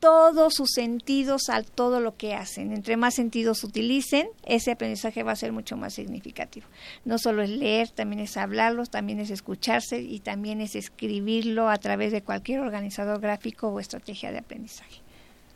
[0.00, 2.72] todos sus sentidos a todo lo que hacen.
[2.72, 6.66] Entre más sentidos utilicen, ese aprendizaje va a ser mucho más significativo.
[7.04, 11.78] No solo es leer, también es hablarlo, también es escucharse y también es escribirlo a
[11.78, 15.00] través de cualquier organizador gráfico o estrategia de aprendizaje.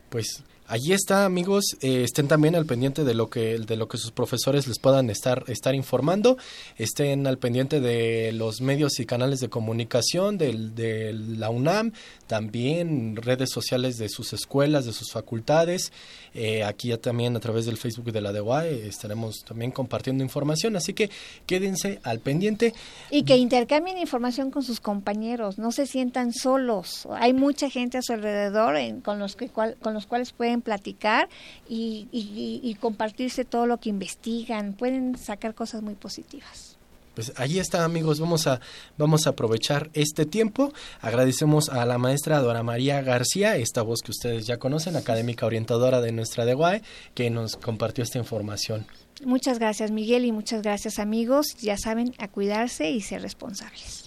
[0.08, 3.98] Pues Allí está, amigos, eh, estén también al pendiente de lo que de lo que
[3.98, 6.38] sus profesores les puedan estar estar informando,
[6.78, 11.92] estén al pendiente de los medios y canales de comunicación del, de la UNAM,
[12.26, 15.92] también redes sociales de sus escuelas, de sus facultades,
[16.32, 20.74] eh, aquí ya también a través del Facebook de la DEUAE estaremos también compartiendo información,
[20.76, 21.10] así que
[21.44, 22.72] quédense al pendiente.
[23.10, 28.02] Y que intercambien información con sus compañeros, no se sientan solos, hay mucha gente a
[28.02, 31.28] su alrededor con, los que, con los cuales pueden platicar
[31.68, 36.78] y, y, compartirse todo lo que investigan, pueden sacar cosas muy positivas
[37.14, 38.60] pues ahí está amigos, vamos a,
[38.96, 40.72] vamos a aprovechar este tiempo.
[41.02, 46.00] Agradecemos a la maestra Dora María García, esta voz que ustedes ya conocen, académica orientadora
[46.00, 46.82] de nuestra DEGUAE,
[47.14, 48.86] que nos compartió esta información.
[49.24, 51.54] Muchas gracias Miguel y muchas gracias amigos.
[51.60, 54.01] Ya saben, a cuidarse y ser responsables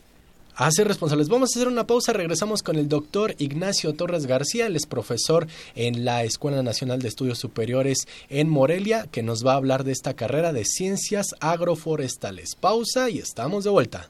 [0.55, 1.29] a ser responsables.
[1.29, 5.47] Vamos a hacer una pausa, regresamos con el doctor Ignacio Torres García, él es profesor
[5.75, 9.91] en la Escuela Nacional de Estudios Superiores en Morelia, que nos va a hablar de
[9.91, 12.55] esta carrera de ciencias agroforestales.
[12.55, 14.09] Pausa y estamos de vuelta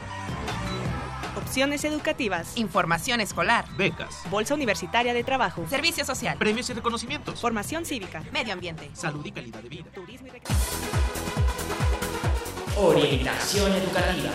[1.51, 7.83] opciones educativas, información escolar, becas, bolsa universitaria de trabajo, servicio social, premios y reconocimientos, formación
[7.83, 10.31] cívica, medio ambiente, salud y calidad de vida, turismo y
[12.79, 14.31] Orientación educativa.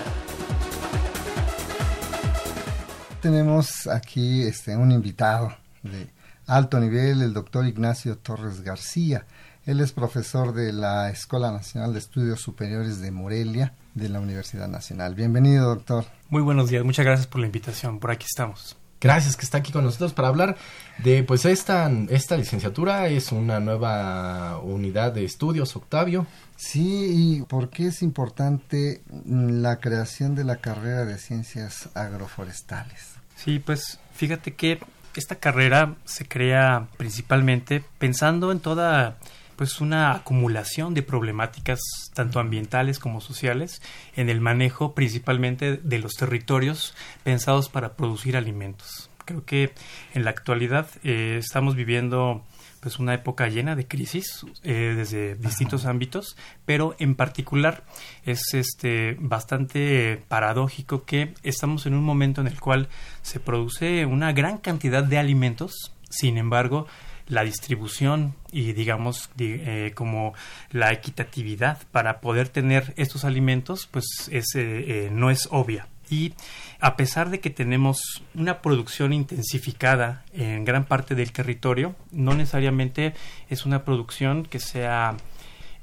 [3.22, 6.10] Tenemos aquí este, un invitado de
[6.46, 9.24] alto nivel, el doctor Ignacio Torres García.
[9.64, 14.68] Él es profesor de la Escuela Nacional de Estudios Superiores de Morelia de la Universidad
[14.68, 15.14] Nacional.
[15.14, 16.04] Bienvenido, doctor.
[16.28, 18.00] Muy buenos días, muchas gracias por la invitación.
[18.00, 18.76] Por aquí estamos.
[19.00, 20.56] Gracias que está aquí con nosotros para hablar
[20.98, 26.26] de pues esta esta licenciatura es una nueva unidad de estudios, Octavio.
[26.56, 33.14] Sí, y por qué es importante la creación de la carrera de ciencias agroforestales.
[33.36, 34.80] Sí, pues fíjate que
[35.14, 39.18] esta carrera se crea principalmente pensando en toda
[39.56, 41.80] pues una acumulación de problemáticas
[42.14, 43.82] tanto ambientales como sociales
[44.14, 49.10] en el manejo principalmente de los territorios pensados para producir alimentos.
[49.24, 49.72] Creo que
[50.14, 52.44] en la actualidad eh, estamos viviendo
[52.80, 57.82] pues una época llena de crisis eh, desde distintos ámbitos, pero en particular
[58.24, 62.88] es este bastante paradójico que estamos en un momento en el cual
[63.22, 66.86] se produce una gran cantidad de alimentos, sin embargo,
[67.28, 70.34] la distribución y digamos eh, como
[70.70, 75.88] la equitatividad para poder tener estos alimentos pues es, eh, eh, no es obvia.
[76.08, 76.34] Y
[76.78, 83.12] a pesar de que tenemos una producción intensificada en gran parte del territorio no necesariamente
[83.50, 85.16] es una producción que sea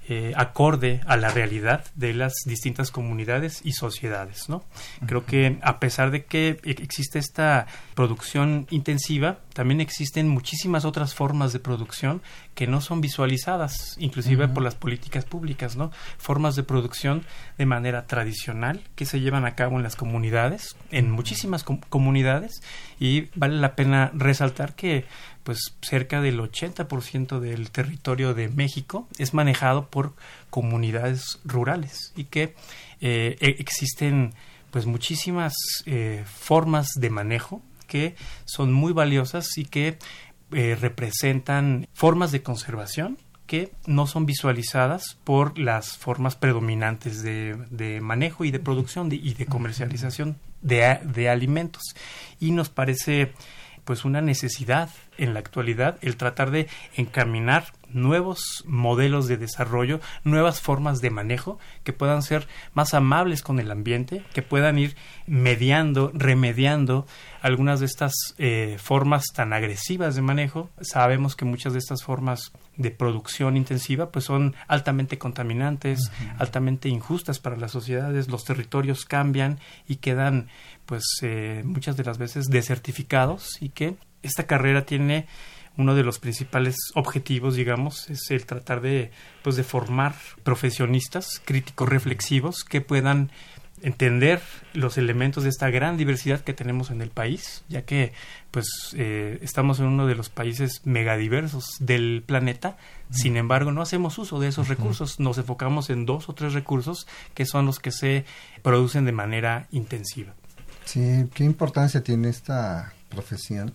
[0.10, 4.64] eh, acorde a la realidad de las distintas comunidades y sociedades, ¿no?
[5.06, 11.14] Creo que a pesar de que e-, existe esta producción intensiva, también existen muchísimas otras
[11.14, 12.22] formas de producción
[12.54, 15.92] que no son visualizadas, inclusive por las políticas públicas, ¿no?
[16.18, 17.24] Formas de producción
[17.58, 22.62] de manera tradicional que se llevan a cabo en las comunidades, en muchísimas comunidades,
[23.00, 25.06] y vale la pena resaltar que
[25.44, 30.14] pues cerca del 80% del territorio de México es manejado por
[30.50, 32.56] comunidades rurales y que
[33.02, 34.34] eh, e-, existen
[34.72, 35.54] pues muchísimas
[35.86, 38.16] eh, formas de manejo que
[38.46, 40.00] son muy valiosas y que
[40.52, 48.46] eh, representan formas de conservación que no son visualizadas por las formas predominantes de, manejo
[48.46, 51.84] y de producción y de comercialización de, de alimentos.
[52.40, 53.34] Y nos parece
[53.84, 60.62] pues una necesidad en la actualidad el tratar de encaminar nuevos modelos de desarrollo, nuevas
[60.62, 64.96] formas de manejo que puedan ser más amables con el ambiente, que puedan ir
[65.28, 67.06] mediando, remediando
[67.42, 70.70] algunas de estas eh, formas tan agresivas de manejo.
[70.82, 77.40] Sabemos que muchas de estas formas de producción intensiva pues son altamente contaminantes, altamente injustas
[77.40, 80.48] para las sociedades, los territorios cambian y quedan
[80.86, 85.28] pues eh, muchas de las veces desertificados y que esta carrera tiene
[85.78, 89.12] uno de los principales objetivos, digamos, es el tratar de,
[89.42, 90.14] pues, de formar
[90.44, 93.32] profesionistas críticos reflexivos que puedan
[93.82, 94.42] entender
[94.74, 98.14] los elementos de esta gran diversidad que tenemos en el país, ya que
[98.50, 98.66] pues
[98.96, 102.78] eh, estamos en uno de los países megadiversos del planeta,
[103.12, 107.08] sin embargo no hacemos uso de esos recursos, nos enfocamos en dos o tres recursos
[107.34, 108.26] que son los que se
[108.62, 110.34] producen de manera intensiva.
[110.86, 113.74] Sí, qué importancia tiene esta profesión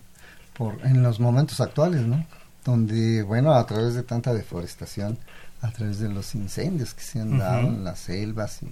[0.83, 2.25] en los momentos actuales, ¿no?
[2.65, 5.17] Donde, bueno, a través de tanta deforestación,
[5.61, 8.67] a través de los incendios que se han dado en las selvas y,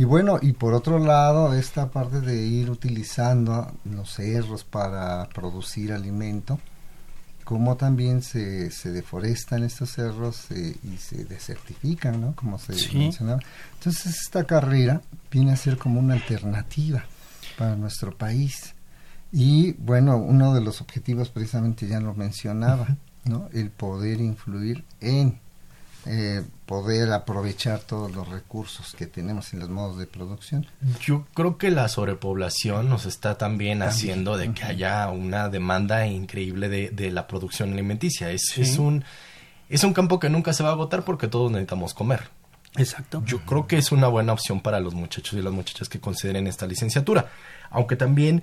[0.00, 5.92] y bueno, y por otro lado, esta parte de ir utilizando los cerros para producir
[5.92, 6.58] alimento,
[7.44, 12.34] como también se, se deforestan estos cerros eh, y se desertifican, ¿no?
[12.34, 13.40] Como se mencionaba.
[13.74, 17.04] Entonces esta carrera viene a ser como una alternativa
[17.60, 18.74] para nuestro país.
[19.30, 22.96] Y bueno, uno de los objetivos precisamente ya lo mencionaba,
[23.26, 23.50] ¿no?
[23.52, 25.38] El poder influir en
[26.06, 30.66] eh, poder aprovechar todos los recursos que tenemos en los modos de producción.
[31.02, 36.70] Yo creo que la sobrepoblación nos está también, haciendo de que haya una demanda increíble
[36.70, 38.30] de, de la producción alimenticia.
[38.30, 39.04] Es, es, un,
[39.68, 42.22] es un campo que nunca se va a agotar porque todos necesitamos comer.
[42.76, 43.22] Exacto.
[43.26, 46.46] Yo creo que es una buena opción para los muchachos y las muchachas que consideren
[46.46, 47.30] esta licenciatura.
[47.70, 48.42] Aunque también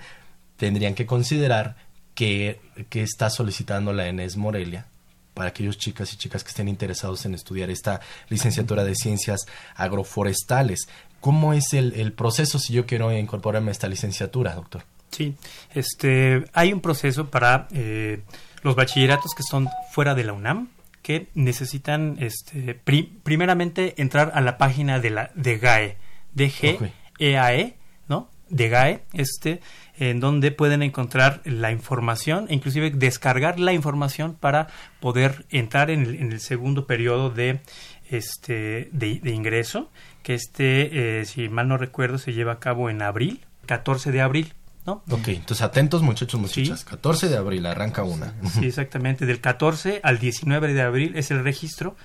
[0.57, 1.75] tendrían que considerar
[2.13, 2.59] que,
[2.91, 4.88] está solicitando la ENES Morelia
[5.34, 10.88] para aquellos chicas y chicas que estén interesados en estudiar esta licenciatura de ciencias agroforestales.
[11.19, 14.84] ¿Cómo es el, proceso si yo quiero incorporarme a esta licenciatura, doctor?
[15.11, 15.36] Sí,
[15.73, 18.23] este, hay un proceso para eh,
[18.63, 20.69] los bachilleratos que son fuera de la UNAM
[21.08, 22.76] que necesitan, este,
[23.24, 25.95] primeramente entrar a la página de la de GAE,
[26.34, 27.78] de G E A E,
[28.10, 28.30] ¿no?
[28.49, 29.62] De GAE, este,
[29.97, 34.68] en donde pueden encontrar la información e inclusive descargar la información para
[34.99, 37.62] poder entrar en el, segundo periodo de
[38.10, 39.89] este de, ingreso
[40.24, 44.20] que este eh, si mal no recuerdo se lleva a cabo en abril 14 de
[44.20, 44.53] abril
[44.88, 45.03] ¿No?
[45.11, 46.85] Ok, entonces atentos muchachos, muchachas.
[46.85, 48.33] 14 de abril arranca una.
[48.49, 49.25] Sí, exactamente.
[49.25, 51.97] Del 14 al 19 de abril es el registro.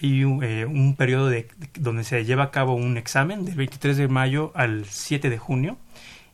[0.00, 3.96] Hay un, eh, un periodo de, donde se lleva a cabo un examen del 23
[3.96, 5.78] de mayo al 7 de junio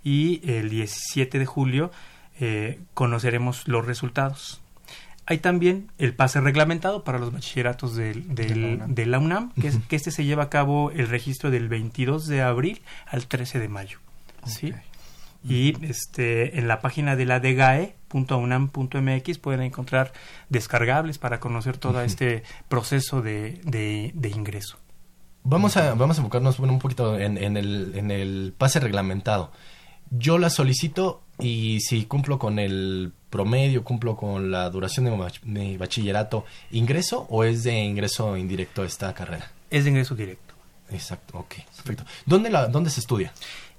[0.05, 1.91] y el 17 de julio
[2.39, 4.61] eh, conoceremos los resultados.
[5.24, 9.97] Hay también el pase reglamentado para los bachilleratos del, de la UNAM, que, es, que
[9.97, 13.99] este se lleva a cabo el registro del 22 de abril al 13 de mayo.
[14.47, 14.72] ¿sí?
[15.45, 20.12] Y este, en la página de la DGAE.unam.mx pueden encontrar
[20.49, 24.78] descargables para conocer todo este proceso de, de, ingreso.
[25.45, 29.53] Vamos a, vamos a enfocarnos un poquito en, en, el, en el pase reglamentado
[30.11, 35.76] yo la solicito y si cumplo con el promedio, cumplo con la duración de mi
[35.76, 39.51] bachillerato, ¿ingreso o es de ingreso indirecto esta carrera?
[39.70, 40.55] Es de ingreso directo.
[40.91, 42.05] Exacto, ok, perfecto.
[42.24, 43.32] ¿Dónde, la, dónde se estudia?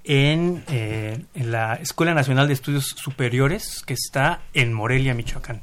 [0.04, 5.62] En, eh, en la Escuela Nacional de Estudios Superiores, que está en Morelia, Michoacán.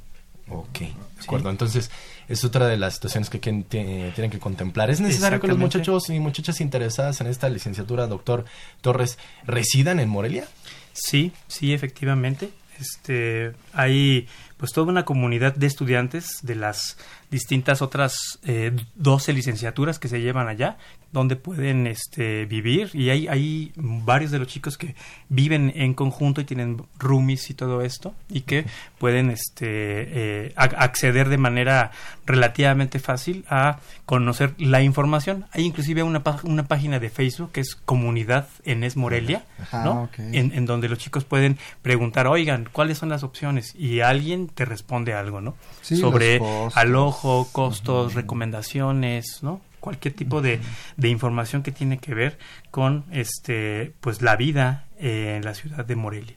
[0.49, 1.49] Ok, de acuerdo.
[1.49, 1.91] Entonces,
[2.27, 4.89] es otra de las situaciones que tienen que contemplar.
[4.89, 8.45] ¿Es necesario que los muchachos y muchachas interesadas en esta licenciatura, doctor
[8.81, 10.47] Torres, residan en Morelia?
[10.93, 12.49] Sí, sí, efectivamente.
[12.79, 14.27] Este, hay
[14.57, 16.97] pues toda una comunidad de estudiantes de las
[17.31, 20.77] distintas otras eh, 12 licenciaturas que se llevan allá,
[21.17, 24.95] donde pueden este, vivir y hay, hay varios de los chicos que
[25.29, 28.65] viven en conjunto y tienen roomies y todo esto y que
[28.99, 31.91] pueden este, eh, acceder de manera
[32.27, 35.47] relativamente fácil a conocer la información.
[35.53, 40.09] Hay inclusive una, una página de Facebook que es Comunidad Enes Morelia, ah, ¿no?
[40.17, 43.73] en, en, donde los chicos pueden preguntar, oigan, ¿cuáles son las opciones?
[43.75, 45.55] Y alguien te responde algo, ¿no?
[45.81, 46.39] Sobre
[46.75, 49.61] alojo, costos, recomendaciones, ¿no?
[49.87, 50.59] Cualquier tipo de,
[50.97, 52.37] de, información que tiene que ver
[52.71, 56.35] con este pues la vida eh, en la ciudad de Morelia.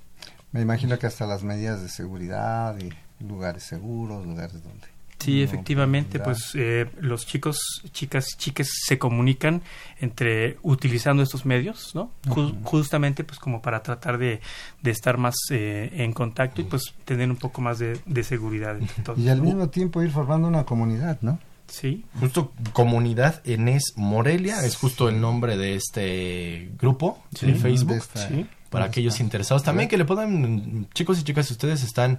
[0.52, 2.92] Me imagino que hasta las medidas de seguridad y
[3.24, 4.86] lugares seguros, lugares donde
[5.18, 9.60] Sí, efectivamente, pues eh, los chicos, chicas, chiques se comunican
[9.98, 12.10] entre utilizando estos medios, ¿no?
[12.64, 14.40] Justamente, pues como para tratar de,
[14.80, 18.78] de estar más eh, en contacto y pues tener un poco más de, de seguridad.
[19.18, 21.38] Y al mismo tiempo ir formando una comunidad, ¿no?
[21.70, 22.04] Sí.
[22.18, 28.02] Justo comunidad Enes Morelia es justo el nombre de este grupo de Facebook.
[28.68, 32.18] para aquellos interesados también que le puedan, chicos y chicas, si ustedes están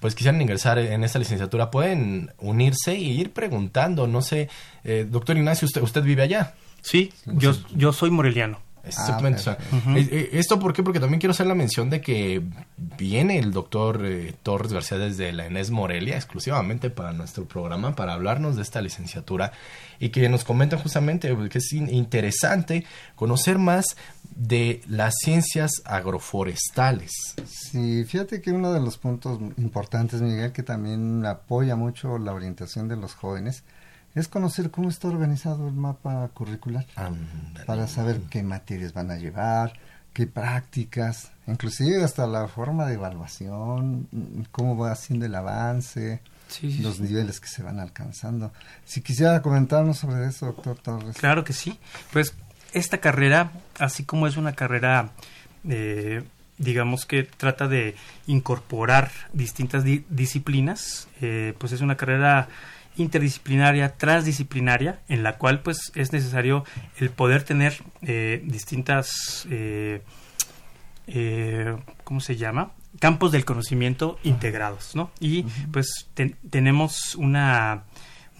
[0.00, 4.48] pues quisieran ingresar en esta licenciatura, pueden unirse e ir preguntando, no sé,
[4.82, 6.54] eh, doctor Ignacio, usted, usted vive allá.
[6.80, 8.58] Sí, yo, yo soy moreliano.
[8.84, 9.42] Exactamente.
[9.46, 9.58] Ah,
[9.96, 10.82] eh, eh, ¿Esto por qué?
[10.82, 12.42] Porque también quiero hacer la mención de que
[12.76, 18.14] viene el doctor eh, Torres García desde la Enes Morelia exclusivamente para nuestro programa, para
[18.14, 19.52] hablarnos de esta licenciatura
[19.98, 23.96] y que nos comenta justamente que es interesante conocer más
[24.34, 27.10] de las ciencias agroforestales.
[27.46, 32.88] Sí, fíjate que uno de los puntos importantes, Miguel, que también apoya mucho la orientación
[32.88, 33.62] de los jóvenes,
[34.14, 36.86] es conocer cómo está organizado el mapa curricular
[37.66, 39.74] para saber qué materias van a llevar,
[40.12, 44.08] qué prácticas, inclusive hasta la forma de evaluación,
[44.50, 46.20] cómo va haciendo el avance,
[46.80, 48.52] los niveles que se van alcanzando.
[48.84, 51.16] Si quisiera comentarnos sobre eso, doctor Torres.
[51.16, 51.78] Claro que sí.
[52.12, 52.34] Pues
[52.72, 55.10] esta carrera, así como es una carrera,
[55.68, 56.22] eh,
[56.58, 57.94] digamos que trata de
[58.26, 62.48] incorporar distintas disciplinas, eh, pues es una carrera
[62.96, 66.64] interdisciplinaria, transdisciplinaria, en la cual pues es necesario
[66.98, 70.02] el poder tener eh, distintas, eh,
[71.06, 72.72] eh, ¿cómo se llama?
[72.98, 75.10] Campos del conocimiento integrados, ¿no?
[75.20, 76.08] Y pues
[76.50, 77.84] tenemos una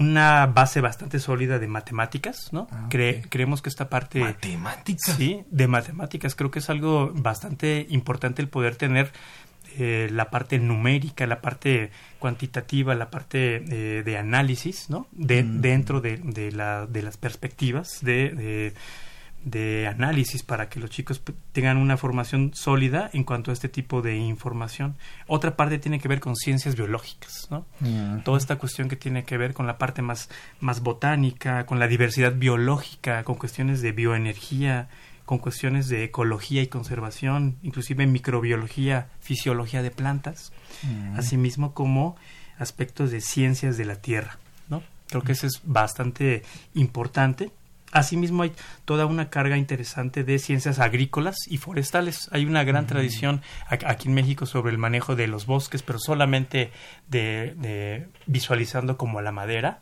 [0.00, 2.66] una base bastante sólida de matemáticas, ¿no?
[2.72, 4.20] Ah, creemos que esta parte...
[4.20, 5.14] ¿Matemáticas?
[5.14, 6.34] Sí, de matemáticas.
[6.34, 9.12] Creo que es algo bastante importante el poder tener
[9.78, 15.06] eh, la parte numérica, la parte cuantitativa, la parte eh, de análisis, ¿no?
[15.12, 15.60] De, mm.
[15.60, 18.72] Dentro de, de, la, de, las perspectivas de,
[19.44, 24.02] de, análisis para que los chicos tengan una formación sólida en cuanto a este tipo
[24.02, 24.96] de información.
[25.26, 27.66] Otra parte tiene que ver con ciencias biológicas, ¿no?
[27.80, 28.20] Mm.
[28.20, 30.28] Toda esta cuestión que tiene que ver con la parte más,
[30.60, 34.88] más botánica, con la diversidad biológica, con cuestiones de bioenergía,
[35.30, 40.52] con cuestiones de ecología y conservación, inclusive microbiología, fisiología de plantas,
[40.82, 41.16] mm.
[41.16, 42.16] asimismo como
[42.58, 44.82] aspectos de ciencias de la tierra, ¿no?
[45.06, 46.42] Creo que eso es bastante
[46.74, 47.52] importante.
[47.92, 48.50] Asimismo hay
[48.84, 52.28] toda una carga interesante de ciencias agrícolas y forestales.
[52.32, 52.88] Hay una gran mm.
[52.88, 56.72] tradición aquí en México sobre el manejo de los bosques, pero solamente
[57.06, 59.78] de, de visualizando como la madera,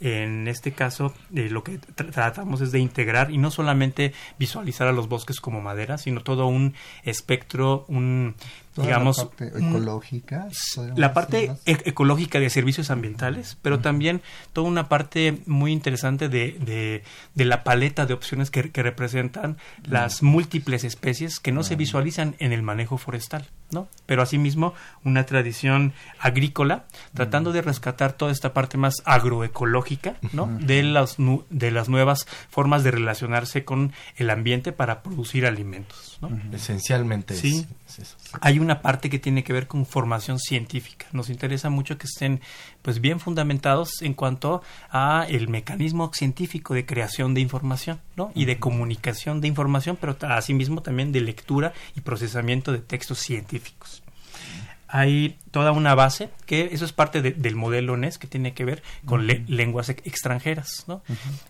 [0.00, 4.92] en este caso, eh, lo que tratamos es de integrar y no solamente visualizar a
[4.92, 8.34] los bosques como madera, sino todo un espectro, un
[8.82, 10.48] digamos, la parte ecológica.
[10.96, 14.22] La parte e-, ecológica de servicios ambientales, pero también
[14.52, 17.02] toda una parte muy interesante de,
[17.34, 22.52] de, la paleta de opciones que, representan las múltiples especies que no se visualizan en
[22.52, 23.88] el manejo forestal, ¿no?
[24.06, 24.74] Pero asimismo
[25.04, 30.46] una tradición agrícola, tratando de rescatar toda esta parte más agroecológica, ¿no?
[30.46, 31.16] De las,
[31.50, 36.30] de las nuevas formas de relacionarse con el ambiente para producir alimentos, ¿no?
[36.52, 37.66] Esencialmente sí.
[38.40, 41.06] Hay una parte que tiene que ver con formación científica.
[41.12, 42.40] Nos interesa mucho que estén
[42.82, 48.30] pues bien fundamentados en cuanto a el mecanismo científico de creación de información, ¿no?
[48.34, 54.02] Y de comunicación de información, pero asimismo también de lectura y procesamiento de textos científicos
[54.88, 58.82] hay toda una base que eso es parte del modelo NES que tiene que ver
[59.04, 61.02] con lenguas extranjeras, ¿no?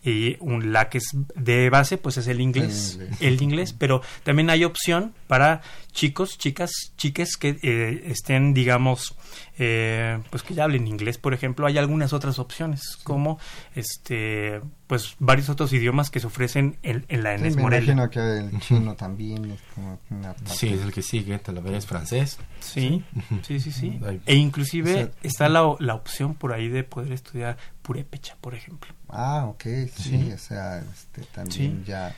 [0.02, 4.50] Y un, la que es de base pues es el inglés, el inglés, pero también
[4.50, 5.62] hay opción para
[5.92, 9.16] chicos, chicas, chiques que eh, estén, digamos,
[9.58, 13.38] eh, pues que ya hablen inglés, por ejemplo, hay algunas otras opciones, como
[13.74, 18.20] este, pues varios otros idiomas que se ofrecen en, la ENES sí, Me imagino que
[18.20, 19.98] el chino también es como
[20.46, 22.38] Sí, es el que sigue, te lo ves francés.
[22.60, 23.04] Sí, Sí,
[23.42, 24.00] sí, sí.
[24.06, 24.20] Ay.
[24.26, 28.54] E inclusive O sea, está la, la opción por ahí de poder estudiar purépecha, por
[28.54, 28.94] ejemplo.
[29.08, 30.32] Ah, ok, sí, Sí.
[30.32, 31.84] o sea, este, también Sí.
[31.86, 32.14] ya...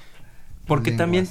[0.67, 1.29] Porque también,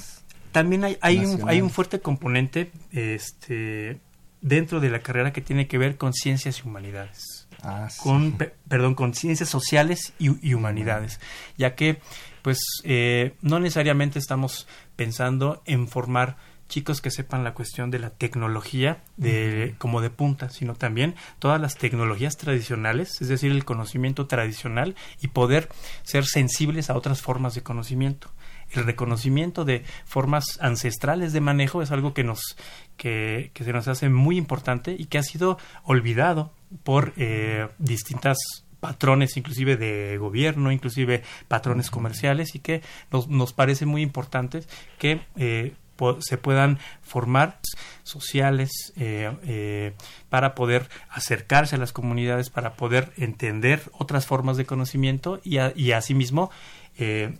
[0.52, 4.00] también hay, hay, un, hay un fuerte componente este,
[4.40, 7.46] dentro de la carrera que tiene que ver con ciencias y humanidades.
[7.62, 8.00] Ah, sí.
[8.02, 11.20] con pe- perdón con ciencias sociales y, y humanidades
[11.58, 11.98] ya que
[12.40, 14.66] pues eh, no necesariamente estamos
[14.96, 16.38] pensando en formar
[16.70, 21.60] chicos que sepan la cuestión de la tecnología de como de punta sino también todas
[21.60, 25.68] las tecnologías tradicionales es decir el conocimiento tradicional y poder
[26.02, 28.30] ser sensibles a otras formas de conocimiento.
[28.70, 32.56] El reconocimiento de formas ancestrales de manejo es algo que nos
[32.96, 36.52] que, que se nos hace muy importante y que ha sido olvidado
[36.84, 38.38] por eh, distintas
[38.78, 44.62] patrones inclusive de gobierno, inclusive patrones comerciales y que nos, nos parece muy importante
[44.98, 45.74] que eh,
[46.20, 47.60] se puedan formar
[48.02, 49.94] sociales eh, eh,
[50.28, 55.92] para poder acercarse a las comunidades, para poder entender otras formas de conocimiento y, y
[55.92, 56.50] asimismo
[56.98, 57.38] eh,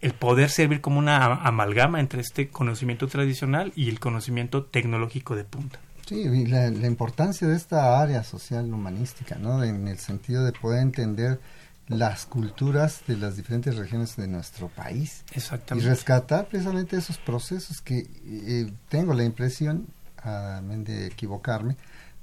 [0.00, 5.44] el poder servir como una amalgama entre este conocimiento tradicional y el conocimiento tecnológico de
[5.44, 5.80] punta.
[6.06, 9.64] Sí, y la, la importancia de esta área social humanística, ¿no?
[9.64, 11.40] En el sentido de poder entender
[11.88, 15.88] las culturas de las diferentes regiones de nuestro país y Exactamente.
[15.88, 19.86] rescatar precisamente esos procesos que eh, tengo la impresión,
[20.22, 21.76] amén de equivocarme,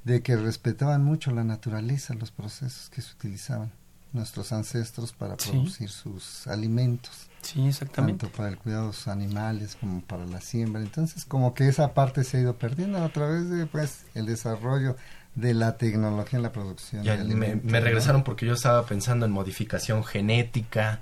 [0.03, 3.72] de que respetaban mucho la naturaleza, los procesos que se utilizaban
[4.11, 5.49] nuestros ancestros para Sí.
[5.51, 8.26] producir sus alimentos, Sí, exactamente.
[8.28, 10.82] tanto para el cuidado de los animales como para la siembra.
[10.82, 14.95] Entonces, como que esa parte se ha ido perdiendo a través de pues el desarrollo
[15.36, 20.03] de la tecnología en la producción Ya me, regresaron porque yo estaba pensando en modificación
[20.03, 20.99] genética,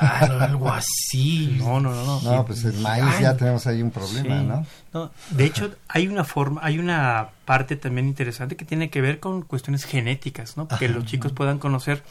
[0.00, 1.56] ah, algo así.
[1.58, 2.20] No, no, no, no.
[2.20, 4.46] No, pues el maíz Ay, ya tenemos ahí un problema, Sí.
[4.46, 4.66] ¿no?
[4.92, 9.20] No, de hecho, hay una forma, hay una parte también interesante que tiene que ver
[9.20, 10.68] con cuestiones genéticas, ¿no?
[10.68, 12.02] Que los chicos puedan conocer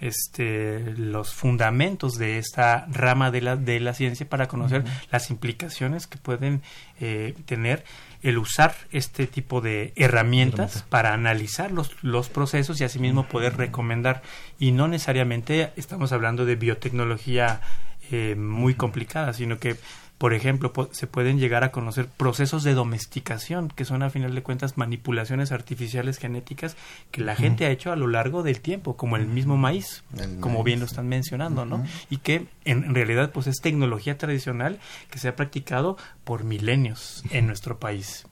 [0.00, 6.06] este los fundamentos de esta rama de la de la ciencia para conocer las implicaciones
[6.06, 6.62] que pueden
[7.00, 7.84] eh, tener
[8.22, 10.90] el usar este tipo de herramientas Herramienta.
[10.90, 14.22] para analizar los, los procesos y asimismo poder recomendar.
[14.58, 17.60] Y no necesariamente estamos hablando de biotecnología
[18.10, 19.76] eh, muy complicada, sino que
[20.18, 24.34] por ejemplo, po- se pueden llegar a conocer procesos de domesticación, que son a final
[24.34, 26.76] de cuentas manipulaciones artificiales genéticas
[27.12, 30.40] que la gente ha hecho a lo largo del tiempo, como el mismo maíz, El
[30.40, 30.64] como maíz.
[30.64, 31.84] bien lo están mencionando, ¿no?
[32.10, 37.22] Y que en, en realidad pues es tecnología tradicional que se ha practicado por milenios
[37.30, 38.26] en nuestro país.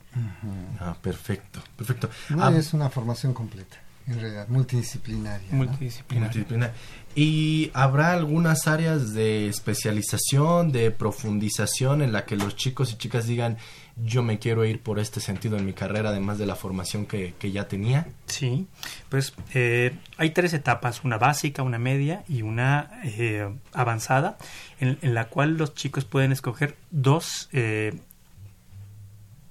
[0.80, 2.10] Ah, perfecto, perfecto.
[2.30, 3.76] No, Ah, es una formación completa,
[4.06, 5.48] en realidad, multidisciplinaria.
[5.50, 5.58] ¿no?
[5.58, 6.24] Multidisciplinar.
[6.24, 6.74] multidisciplinar.
[7.16, 13.26] ¿Y habrá algunas áreas de especialización, de profundización en la que los chicos y chicas
[13.26, 13.56] digan,
[13.96, 17.34] yo me quiero ir por este sentido en mi carrera, además de la formación que,
[17.38, 18.06] que ya tenía?
[18.26, 18.68] Sí,
[19.08, 24.36] pues eh, hay tres etapas, una básica, una media y una eh, avanzada,
[24.78, 27.98] en, en la cual los chicos pueden escoger dos eh,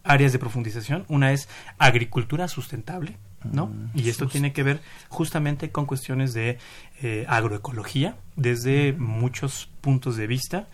[0.03, 1.06] áreas de profundización.
[1.10, 3.18] Una es agricultura sustentable,
[3.52, 3.72] ¿no?
[3.93, 6.58] y esto tiene que ver justamente con cuestiones de
[7.02, 10.68] eh, agroecología desde muchos puntos de vista.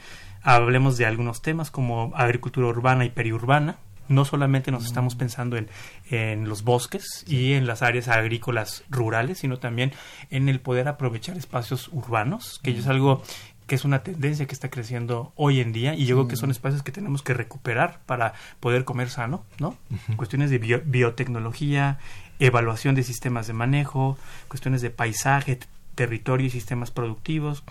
[0.44, 3.78] Hablemos de algunos temas como agricultura urbana y periurbana.
[4.08, 5.70] No solamente nos estamos pensando en,
[6.10, 9.94] en los bosques y en las áreas agrícolas rurales, sino también
[10.32, 13.22] en el poder aprovechar espacios urbanos, que es algo
[13.68, 16.52] que es una tendencia que está creciendo hoy en día y yo creo que son
[16.52, 19.78] espacios que tenemos que recuperar para poder comer sano, ¿no?
[20.18, 21.98] Cuestiones de bio- biotecnología,
[22.42, 24.18] evaluación de sistemas de manejo,
[24.48, 25.60] cuestiones de paisaje,
[25.96, 27.64] territorio y sistemas productivos,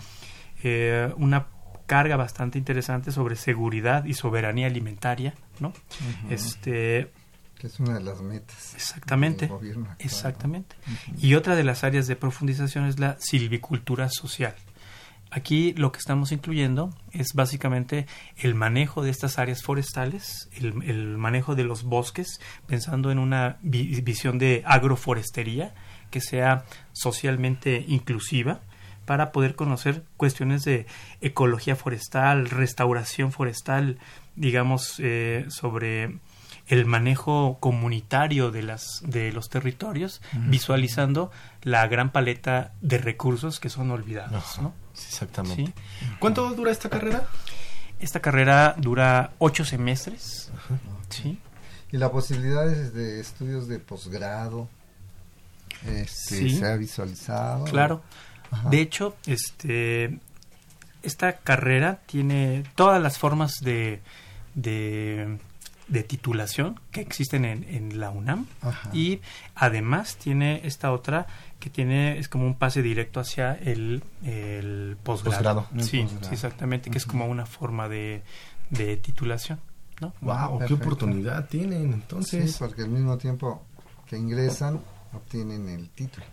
[0.63, 1.47] eh, una
[1.85, 5.73] carga bastante interesante sobre seguridad y soberanía alimentaria, ¿no?
[6.29, 7.11] Este,
[7.59, 8.73] Que es una de las metas.
[8.75, 9.47] Exactamente.
[9.47, 10.05] del gobierno actual, ¿no?
[10.05, 10.75] Exactamente.
[11.19, 14.55] Y otra de las áreas de profundización es la silvicultura social.
[15.33, 18.05] Aquí lo que estamos incluyendo es básicamente
[18.35, 23.57] el manejo de estas áreas forestales, el, el manejo de los bosques, pensando en una
[23.61, 25.73] vi- visión de agroforestería
[26.09, 28.59] que sea socialmente inclusiva
[29.05, 30.85] para poder conocer cuestiones de
[31.21, 33.99] ecología forestal, restauración forestal,
[34.35, 36.19] digamos, eh, sobre
[36.71, 41.29] el manejo comunitario de las de los territorios, visualizando
[41.63, 44.57] la gran paleta de recursos que son olvidados.
[44.61, 44.73] ¿no?
[44.93, 45.65] Sí, exactamente.
[45.65, 45.73] Sí.
[46.19, 47.27] ¿Cuánto dura esta carrera?
[47.99, 50.49] Esta carrera dura ocho semestres,
[51.09, 51.37] ¿sí?
[51.91, 54.69] Y la posibilidad es de estudios de posgrado.
[55.85, 56.57] Este, Sí.
[56.57, 57.65] ¿Se ha visualizado?
[57.65, 58.01] Claro.
[58.49, 58.69] Ajá.
[58.69, 60.19] De hecho, este
[61.03, 63.99] esta carrera tiene todas las formas de,
[64.55, 65.37] de
[65.91, 68.47] de titulación que existen en, en la UNAM
[68.93, 69.19] y
[69.55, 71.27] además tiene esta otra
[71.59, 75.67] que tiene es como un pase directo hacia el, el posgrado.
[75.79, 78.23] Sí, exactamente, que es como una forma de,
[78.69, 79.59] de titulación.
[79.99, 80.13] ¿no?
[80.21, 80.59] ¡Wow!
[80.65, 81.93] ¡Qué oportunidad tienen!
[81.93, 83.63] Entonces, sí, porque al mismo tiempo
[84.07, 84.79] que ingresan,
[85.13, 86.25] obtienen el título.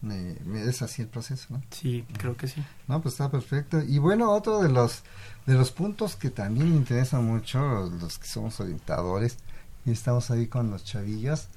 [0.00, 0.36] Me,
[0.68, 1.62] es así el proceso, ¿no?
[1.70, 2.64] Sí, creo que sí.
[2.88, 3.80] No, pues está perfecto.
[3.80, 5.02] Y bueno, otro de los
[5.46, 9.38] de los puntos que también me interesan mucho, los que somos orientadores,
[9.84, 11.48] y estamos ahí con los chavillos,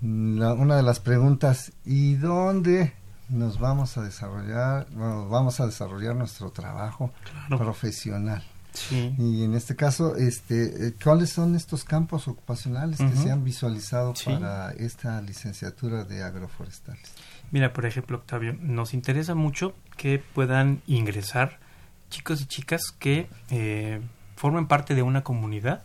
[0.00, 2.92] una de las preguntas, ¿y dónde
[3.28, 7.12] nos vamos a desarrollar, vamos a desarrollar nuestro trabajo
[7.48, 8.44] profesional?
[8.90, 14.14] Y en este caso, este, eh, ¿cuáles son estos campos ocupacionales que se han visualizado
[14.24, 17.12] para esta licenciatura de agroforestales?
[17.52, 21.60] Mira, por ejemplo, Octavio, nos interesa mucho que puedan ingresar
[22.08, 24.00] chicos y chicas que eh,
[24.36, 25.84] formen parte de una comunidad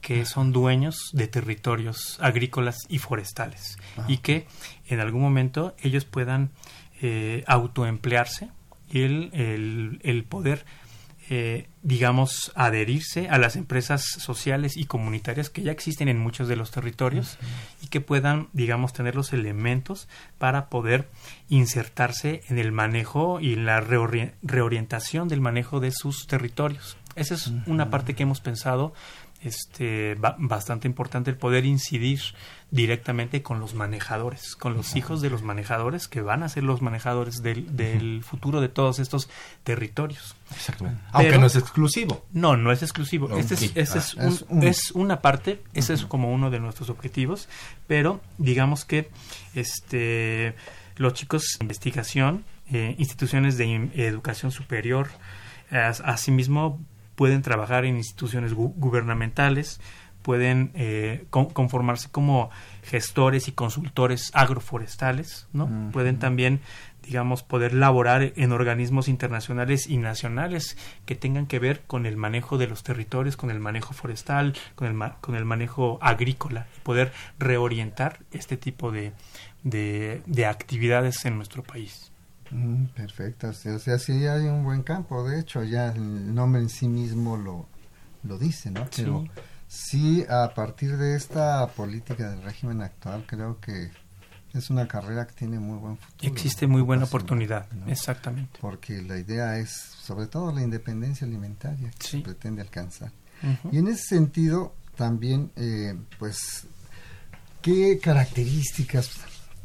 [0.00, 4.46] que son dueños de territorios agrícolas y forestales ah, y que
[4.86, 6.50] en algún momento ellos puedan
[7.00, 8.50] eh, autoemplearse
[8.90, 10.64] y el, el poder
[11.30, 16.56] eh, digamos, adherirse a las empresas sociales y comunitarias que ya existen en muchos de
[16.56, 17.38] los territorios
[17.82, 20.08] y que puedan, digamos, tener los elementos
[20.38, 21.08] para poder
[21.48, 26.96] insertarse en el manejo y la reorientación del manejo de sus territorios.
[27.18, 28.92] Esa es una parte que hemos pensado
[29.42, 32.20] este, bastante importante el poder incidir
[32.70, 36.82] directamente con los manejadores, con los hijos de los manejadores que van a ser los
[36.82, 39.30] manejadores del, futuro de todos estos
[39.62, 40.34] territorios.
[40.54, 41.00] Exactamente.
[41.12, 42.24] Aunque no es exclusivo.
[42.32, 43.36] No, no es exclusivo.
[43.38, 44.26] Este es, es, ah,
[44.62, 47.48] es, una parte, ese es como uno de nuestros objetivos,
[47.86, 49.08] pero digamos que
[49.54, 50.56] este,
[50.96, 55.08] los chicos de investigación, eh, instituciones de educación superior,
[55.70, 56.80] asimismo
[57.18, 59.80] pueden trabajar en instituciones gubernamentales,
[60.22, 62.48] pueden eh, conformarse como
[62.84, 65.90] gestores y consultores agroforestales, ¿no?
[65.90, 66.60] Pueden también,
[67.02, 72.56] digamos, poder laborar en organismos internacionales y nacionales que tengan que ver con el manejo
[72.56, 77.12] de los territorios, con el manejo forestal, con el, con el manejo agrícola, y poder
[77.40, 79.12] reorientar este tipo de,
[79.64, 82.12] de actividades en nuestro país.
[82.50, 86.68] Mm, perfecto, o sea, sí hay un buen campo, de hecho ya el nombre en
[86.68, 87.66] sí mismo lo,
[88.22, 88.86] lo dice, ¿no?
[88.96, 89.24] Pero
[89.66, 90.24] sí.
[90.28, 93.90] a partir de esta política del régimen actual creo que
[94.54, 96.32] es una carrera que tiene muy buen futuro.
[96.32, 98.58] Existe muy buena oportunidad, exactamente.
[98.60, 103.12] Porque la idea es sobre todo la independencia alimentaria que se pretende alcanzar.
[103.70, 106.66] Y en ese sentido también, eh, pues,
[107.62, 109.10] ¿qué características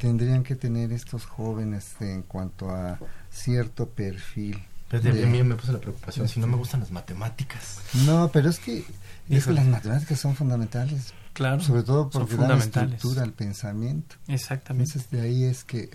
[0.04, 2.99] tendrían que tener estos jóvenes en cuanto a
[3.32, 4.62] cierto perfil.
[4.89, 7.78] Pero a mí me puse la preocupación, si no me gustan las matemáticas.
[8.06, 8.84] No, pero es que,
[9.30, 11.14] es las matemáticas son fundamentales.
[11.32, 11.62] Claro.
[11.62, 14.18] Sobre todo porque dan estructura al pensamiento.
[14.28, 14.91] Exactamente.
[14.91, 15.89] Entonces de ahí es que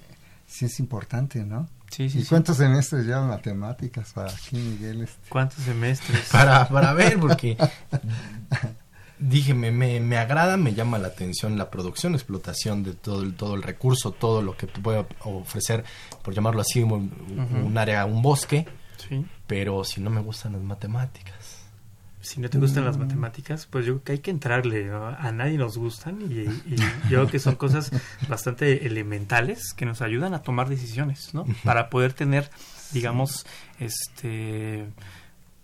[0.47, 1.69] sí es importante, ¿no?
[1.91, 5.03] Sí, sí, ¿Y cuántos semestres llevan matemáticas para aquí, Miguel?
[5.03, 5.29] Este?
[5.29, 6.31] ¿Cuántos semestres?
[6.33, 7.59] para, para ver, porque
[9.19, 13.55] dije, me, me, agrada, me llama la atención la producción, explotación de todo el, todo
[13.55, 15.85] el recurso, todo lo que puede ofrecer,
[16.23, 18.67] por llamarlo así, un, área, un bosque,
[18.97, 19.25] sí.
[19.47, 21.59] pero si no me gustan las matemáticas.
[22.21, 23.01] Si no te gustan las mm.
[23.01, 24.91] matemáticas, pues yo creo que hay que entrarle.
[24.91, 27.91] A nadie nos gustan y, y, yo creo que son cosas
[28.29, 31.47] bastante elementales que nos ayudan a tomar decisiones, ¿no?
[31.65, 32.51] Para poder tener,
[32.93, 33.47] digamos,
[33.79, 34.89] este,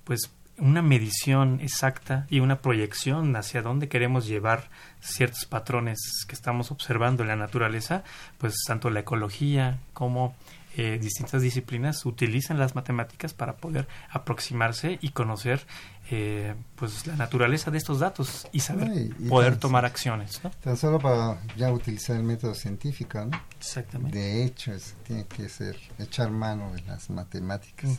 [0.05, 6.71] pues una medición exacta y una proyección hacia dónde queremos llevar ciertos patrones que estamos
[6.71, 8.05] observando en la naturaleza,
[8.39, 10.35] pues tanto la ecología como
[10.77, 15.67] eh, distintas disciplinas utilizan las matemáticas para poder aproximarse y conocer
[16.11, 20.41] eh, pues la naturaleza de estos datos y saber poder tomar acciones.
[20.43, 20.51] ¿no?
[20.63, 23.41] Tan solo para ya utilizar el método científico, ¿no?
[23.59, 24.19] Exactamente.
[24.19, 24.73] De hecho,
[25.07, 27.91] tiene que ser echar mano de las matemáticas.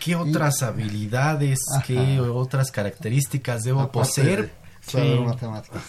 [0.00, 4.52] ¿Qué otras habilidades, qué otras características debo poseer?
[4.80, 5.20] Sí.
[5.24, 5.82] matemáticas.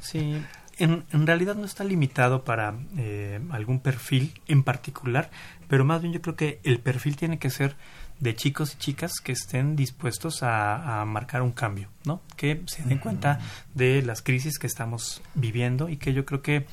[0.00, 0.42] sí,
[0.78, 5.30] en, en, realidad no está limitado para eh, algún perfil en particular,
[5.68, 7.76] pero más bien yo creo que el perfil tiene que ser
[8.20, 12.20] de chicos y chicas que estén dispuestos a, marcar un cambio, ¿no?
[12.36, 13.38] Que se den cuenta
[13.74, 16.66] de las crisis que estamos viviendo y que yo creo que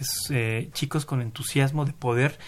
[0.00, 2.38] es eh, chicos con entusiasmo de poder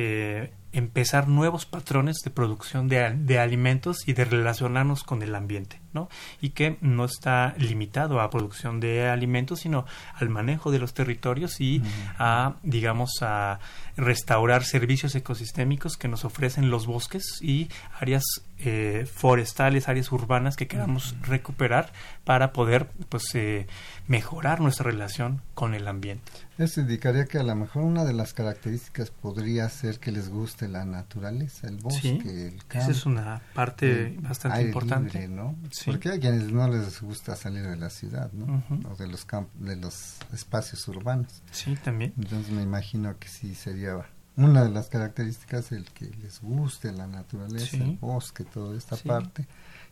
[0.00, 5.80] eh, empezar nuevos patrones de producción de, de, alimentos y de relacionarnos con el ambiente,
[5.92, 6.08] ¿no?
[6.40, 11.60] Y que no está limitado a producción de alimentos, sino al manejo de los territorios
[11.60, 11.82] y
[12.16, 13.58] a, digamos, a
[13.96, 17.68] restaurar servicios ecosistémicos que nos ofrecen los bosques y
[17.98, 18.22] áreas
[18.60, 21.92] eh, forestales, áreas urbanas que queramos recuperar
[22.24, 23.66] para poder pues eh,
[24.06, 26.32] mejorar nuestra relación con el ambiente.
[26.58, 30.66] Eso indicaría que a lo mejor una de las características podría ser que les guste
[30.66, 32.78] la naturaleza, el bosque, el campo.
[32.78, 35.28] Esa es una parte bastante importante.
[35.28, 35.54] ¿no?
[35.86, 38.64] Porque hay quienes no les gusta salir de la ciudad, ¿no?
[38.90, 41.42] O de los de los espacios urbanos.
[41.52, 42.12] Sí, también.
[42.18, 44.04] Entonces me imagino que sí sería
[44.38, 49.46] una de las características el que les guste la naturaleza, el bosque, toda esta parte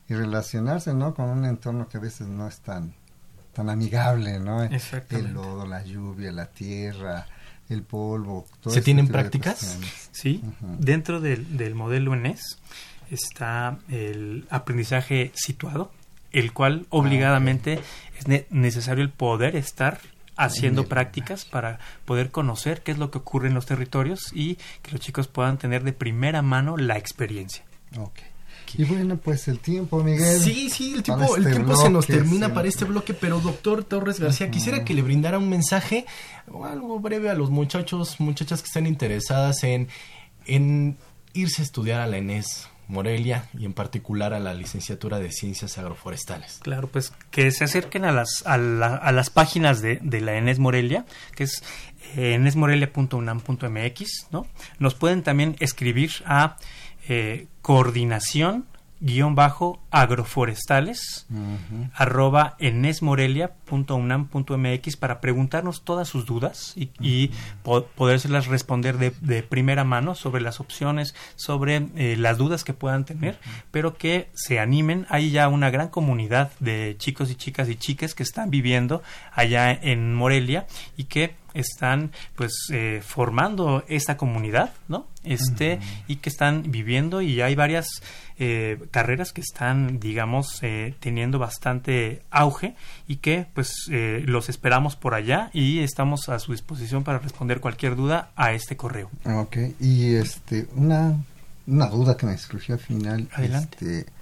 [0.09, 1.14] y relacionarse, ¿no?
[1.14, 2.94] Con un entorno que a veces no es tan
[3.53, 4.62] tan amigable, ¿no?
[4.62, 7.26] El lodo, la lluvia, la tierra,
[7.68, 8.47] el polvo.
[8.61, 9.78] Todo ¿Se tienen prácticas?
[10.12, 10.42] Sí.
[10.61, 12.59] Dentro del, del modelo ENES
[13.11, 15.90] está el aprendizaje situado,
[16.32, 17.80] el cual ah, obligadamente
[18.18, 20.01] es necesario el poder estar
[20.37, 24.93] haciendo prácticas para poder conocer qué es lo que ocurre en los territorios y que
[24.93, 27.64] los chicos puedan tener de primera mano la experiencia.
[27.99, 28.26] Okay.
[28.74, 30.41] Y bueno, pues el tiempo, Miguel.
[30.41, 33.84] Sí, sí, el tiempo, el este tiempo se nos termina para este bloque, pero doctor
[33.84, 36.05] Torres García, quisiera que le brindara un mensaje
[36.51, 39.89] o algo breve a los muchachos, muchachas que estén interesadas en,
[40.47, 40.97] en
[41.32, 42.68] irse a estudiar a la ENES.
[42.89, 46.61] Morelia y en particular a la licenciatura de Ciencias Agroforestales.
[46.62, 51.05] Claro, pues que se acerquen a las, a, las páginas de, de, la ENES Morelia,
[51.34, 51.62] que es
[52.16, 54.47] eh, enesmorelia.unam.mx, ¿no?
[54.78, 56.57] Nos pueden también escribir a
[57.09, 58.66] eh, coordinación
[59.07, 61.26] guion bajo agroforestales
[61.94, 67.30] arroba enesmorelia.unam.mx para preguntarnos todas sus dudas y, y
[67.94, 73.04] podérselas responder de, de, primera mano sobre las opciones, sobre eh, las dudas que puedan
[73.04, 73.38] tener,
[73.70, 75.07] pero que se animen.
[75.09, 79.02] Hay ya una gran comunidad de chicos y chicas y chiques que están viviendo
[79.32, 85.07] allá en Morelia y que están pues eh, formando esta comunidad, ¿no?
[85.24, 88.02] Este y que están viviendo y hay varias
[88.38, 92.76] eh, carreras que están, digamos, eh, teniendo bastante auge
[93.09, 97.61] y que pues eh, los esperamos por allá y estamos a su disposición para responder
[97.61, 99.11] cualquier duda a este correo.
[99.24, 101.16] Ok, y este, una,
[101.66, 103.28] una duda que me surgió al final.
[103.32, 103.76] Adelante.
[104.00, 104.12] Este,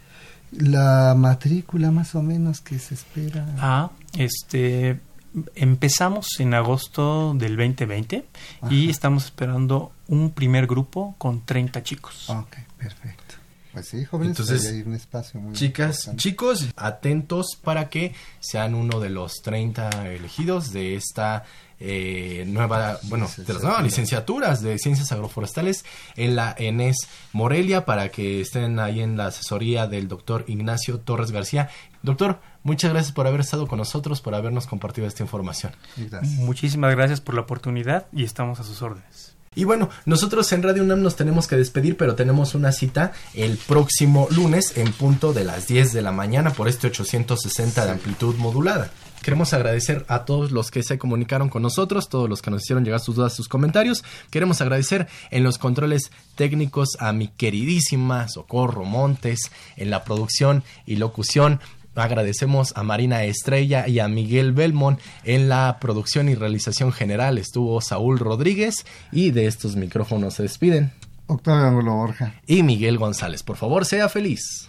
[0.53, 3.47] la matrícula más o menos que se espera.
[3.59, 5.01] Ah, este
[5.55, 8.27] empezamos en agosto del 2020
[8.71, 12.31] y estamos esperando un primer grupo con 30 chicos.
[12.31, 13.35] Ok, perfecto.
[13.73, 19.01] Pues sí, jóvenes, Entonces, hay un espacio muy chicas, chicos, atentos para que sean uno
[19.01, 21.45] de los 30 elegidos de esta
[21.87, 25.85] eh, nueva, bueno, de las nuevas licenciaturas de ciencias agroforestales
[26.17, 26.97] en la ENES
[27.33, 31.69] Morelia para que estén ahí en la asesoría del doctor Ignacio Torres García.
[32.03, 35.73] Doctor, muchas gracias por haber estado con nosotros, por habernos compartido esta información.
[36.23, 39.35] Muchísimas gracias por la oportunidad y estamos a sus órdenes.
[39.55, 43.57] Y bueno, nosotros en Radio UNAM nos tenemos que despedir, pero tenemos una cita el
[43.57, 48.35] próximo lunes en punto de las 10 de la mañana por este 860 de amplitud
[48.37, 48.91] modulada.
[49.25, 52.85] Queremos agradecer a todos los que se comunicaron con nosotros, todos los que nos hicieron
[52.85, 54.05] llegar sus dudas, sus comentarios.
[54.29, 60.97] Queremos agradecer en los controles técnicos a mi queridísima Socorro Montes, en la producción y
[60.97, 61.61] locución
[61.95, 67.39] Agradecemos a Marina Estrella y a Miguel Belmont en la producción y realización general.
[67.39, 70.93] Estuvo Saúl Rodríguez y de estos micrófonos se despiden.
[71.29, 72.35] Octavio Angulo Borja.
[72.47, 73.43] Y Miguel González.
[73.43, 74.69] Por favor, sea feliz.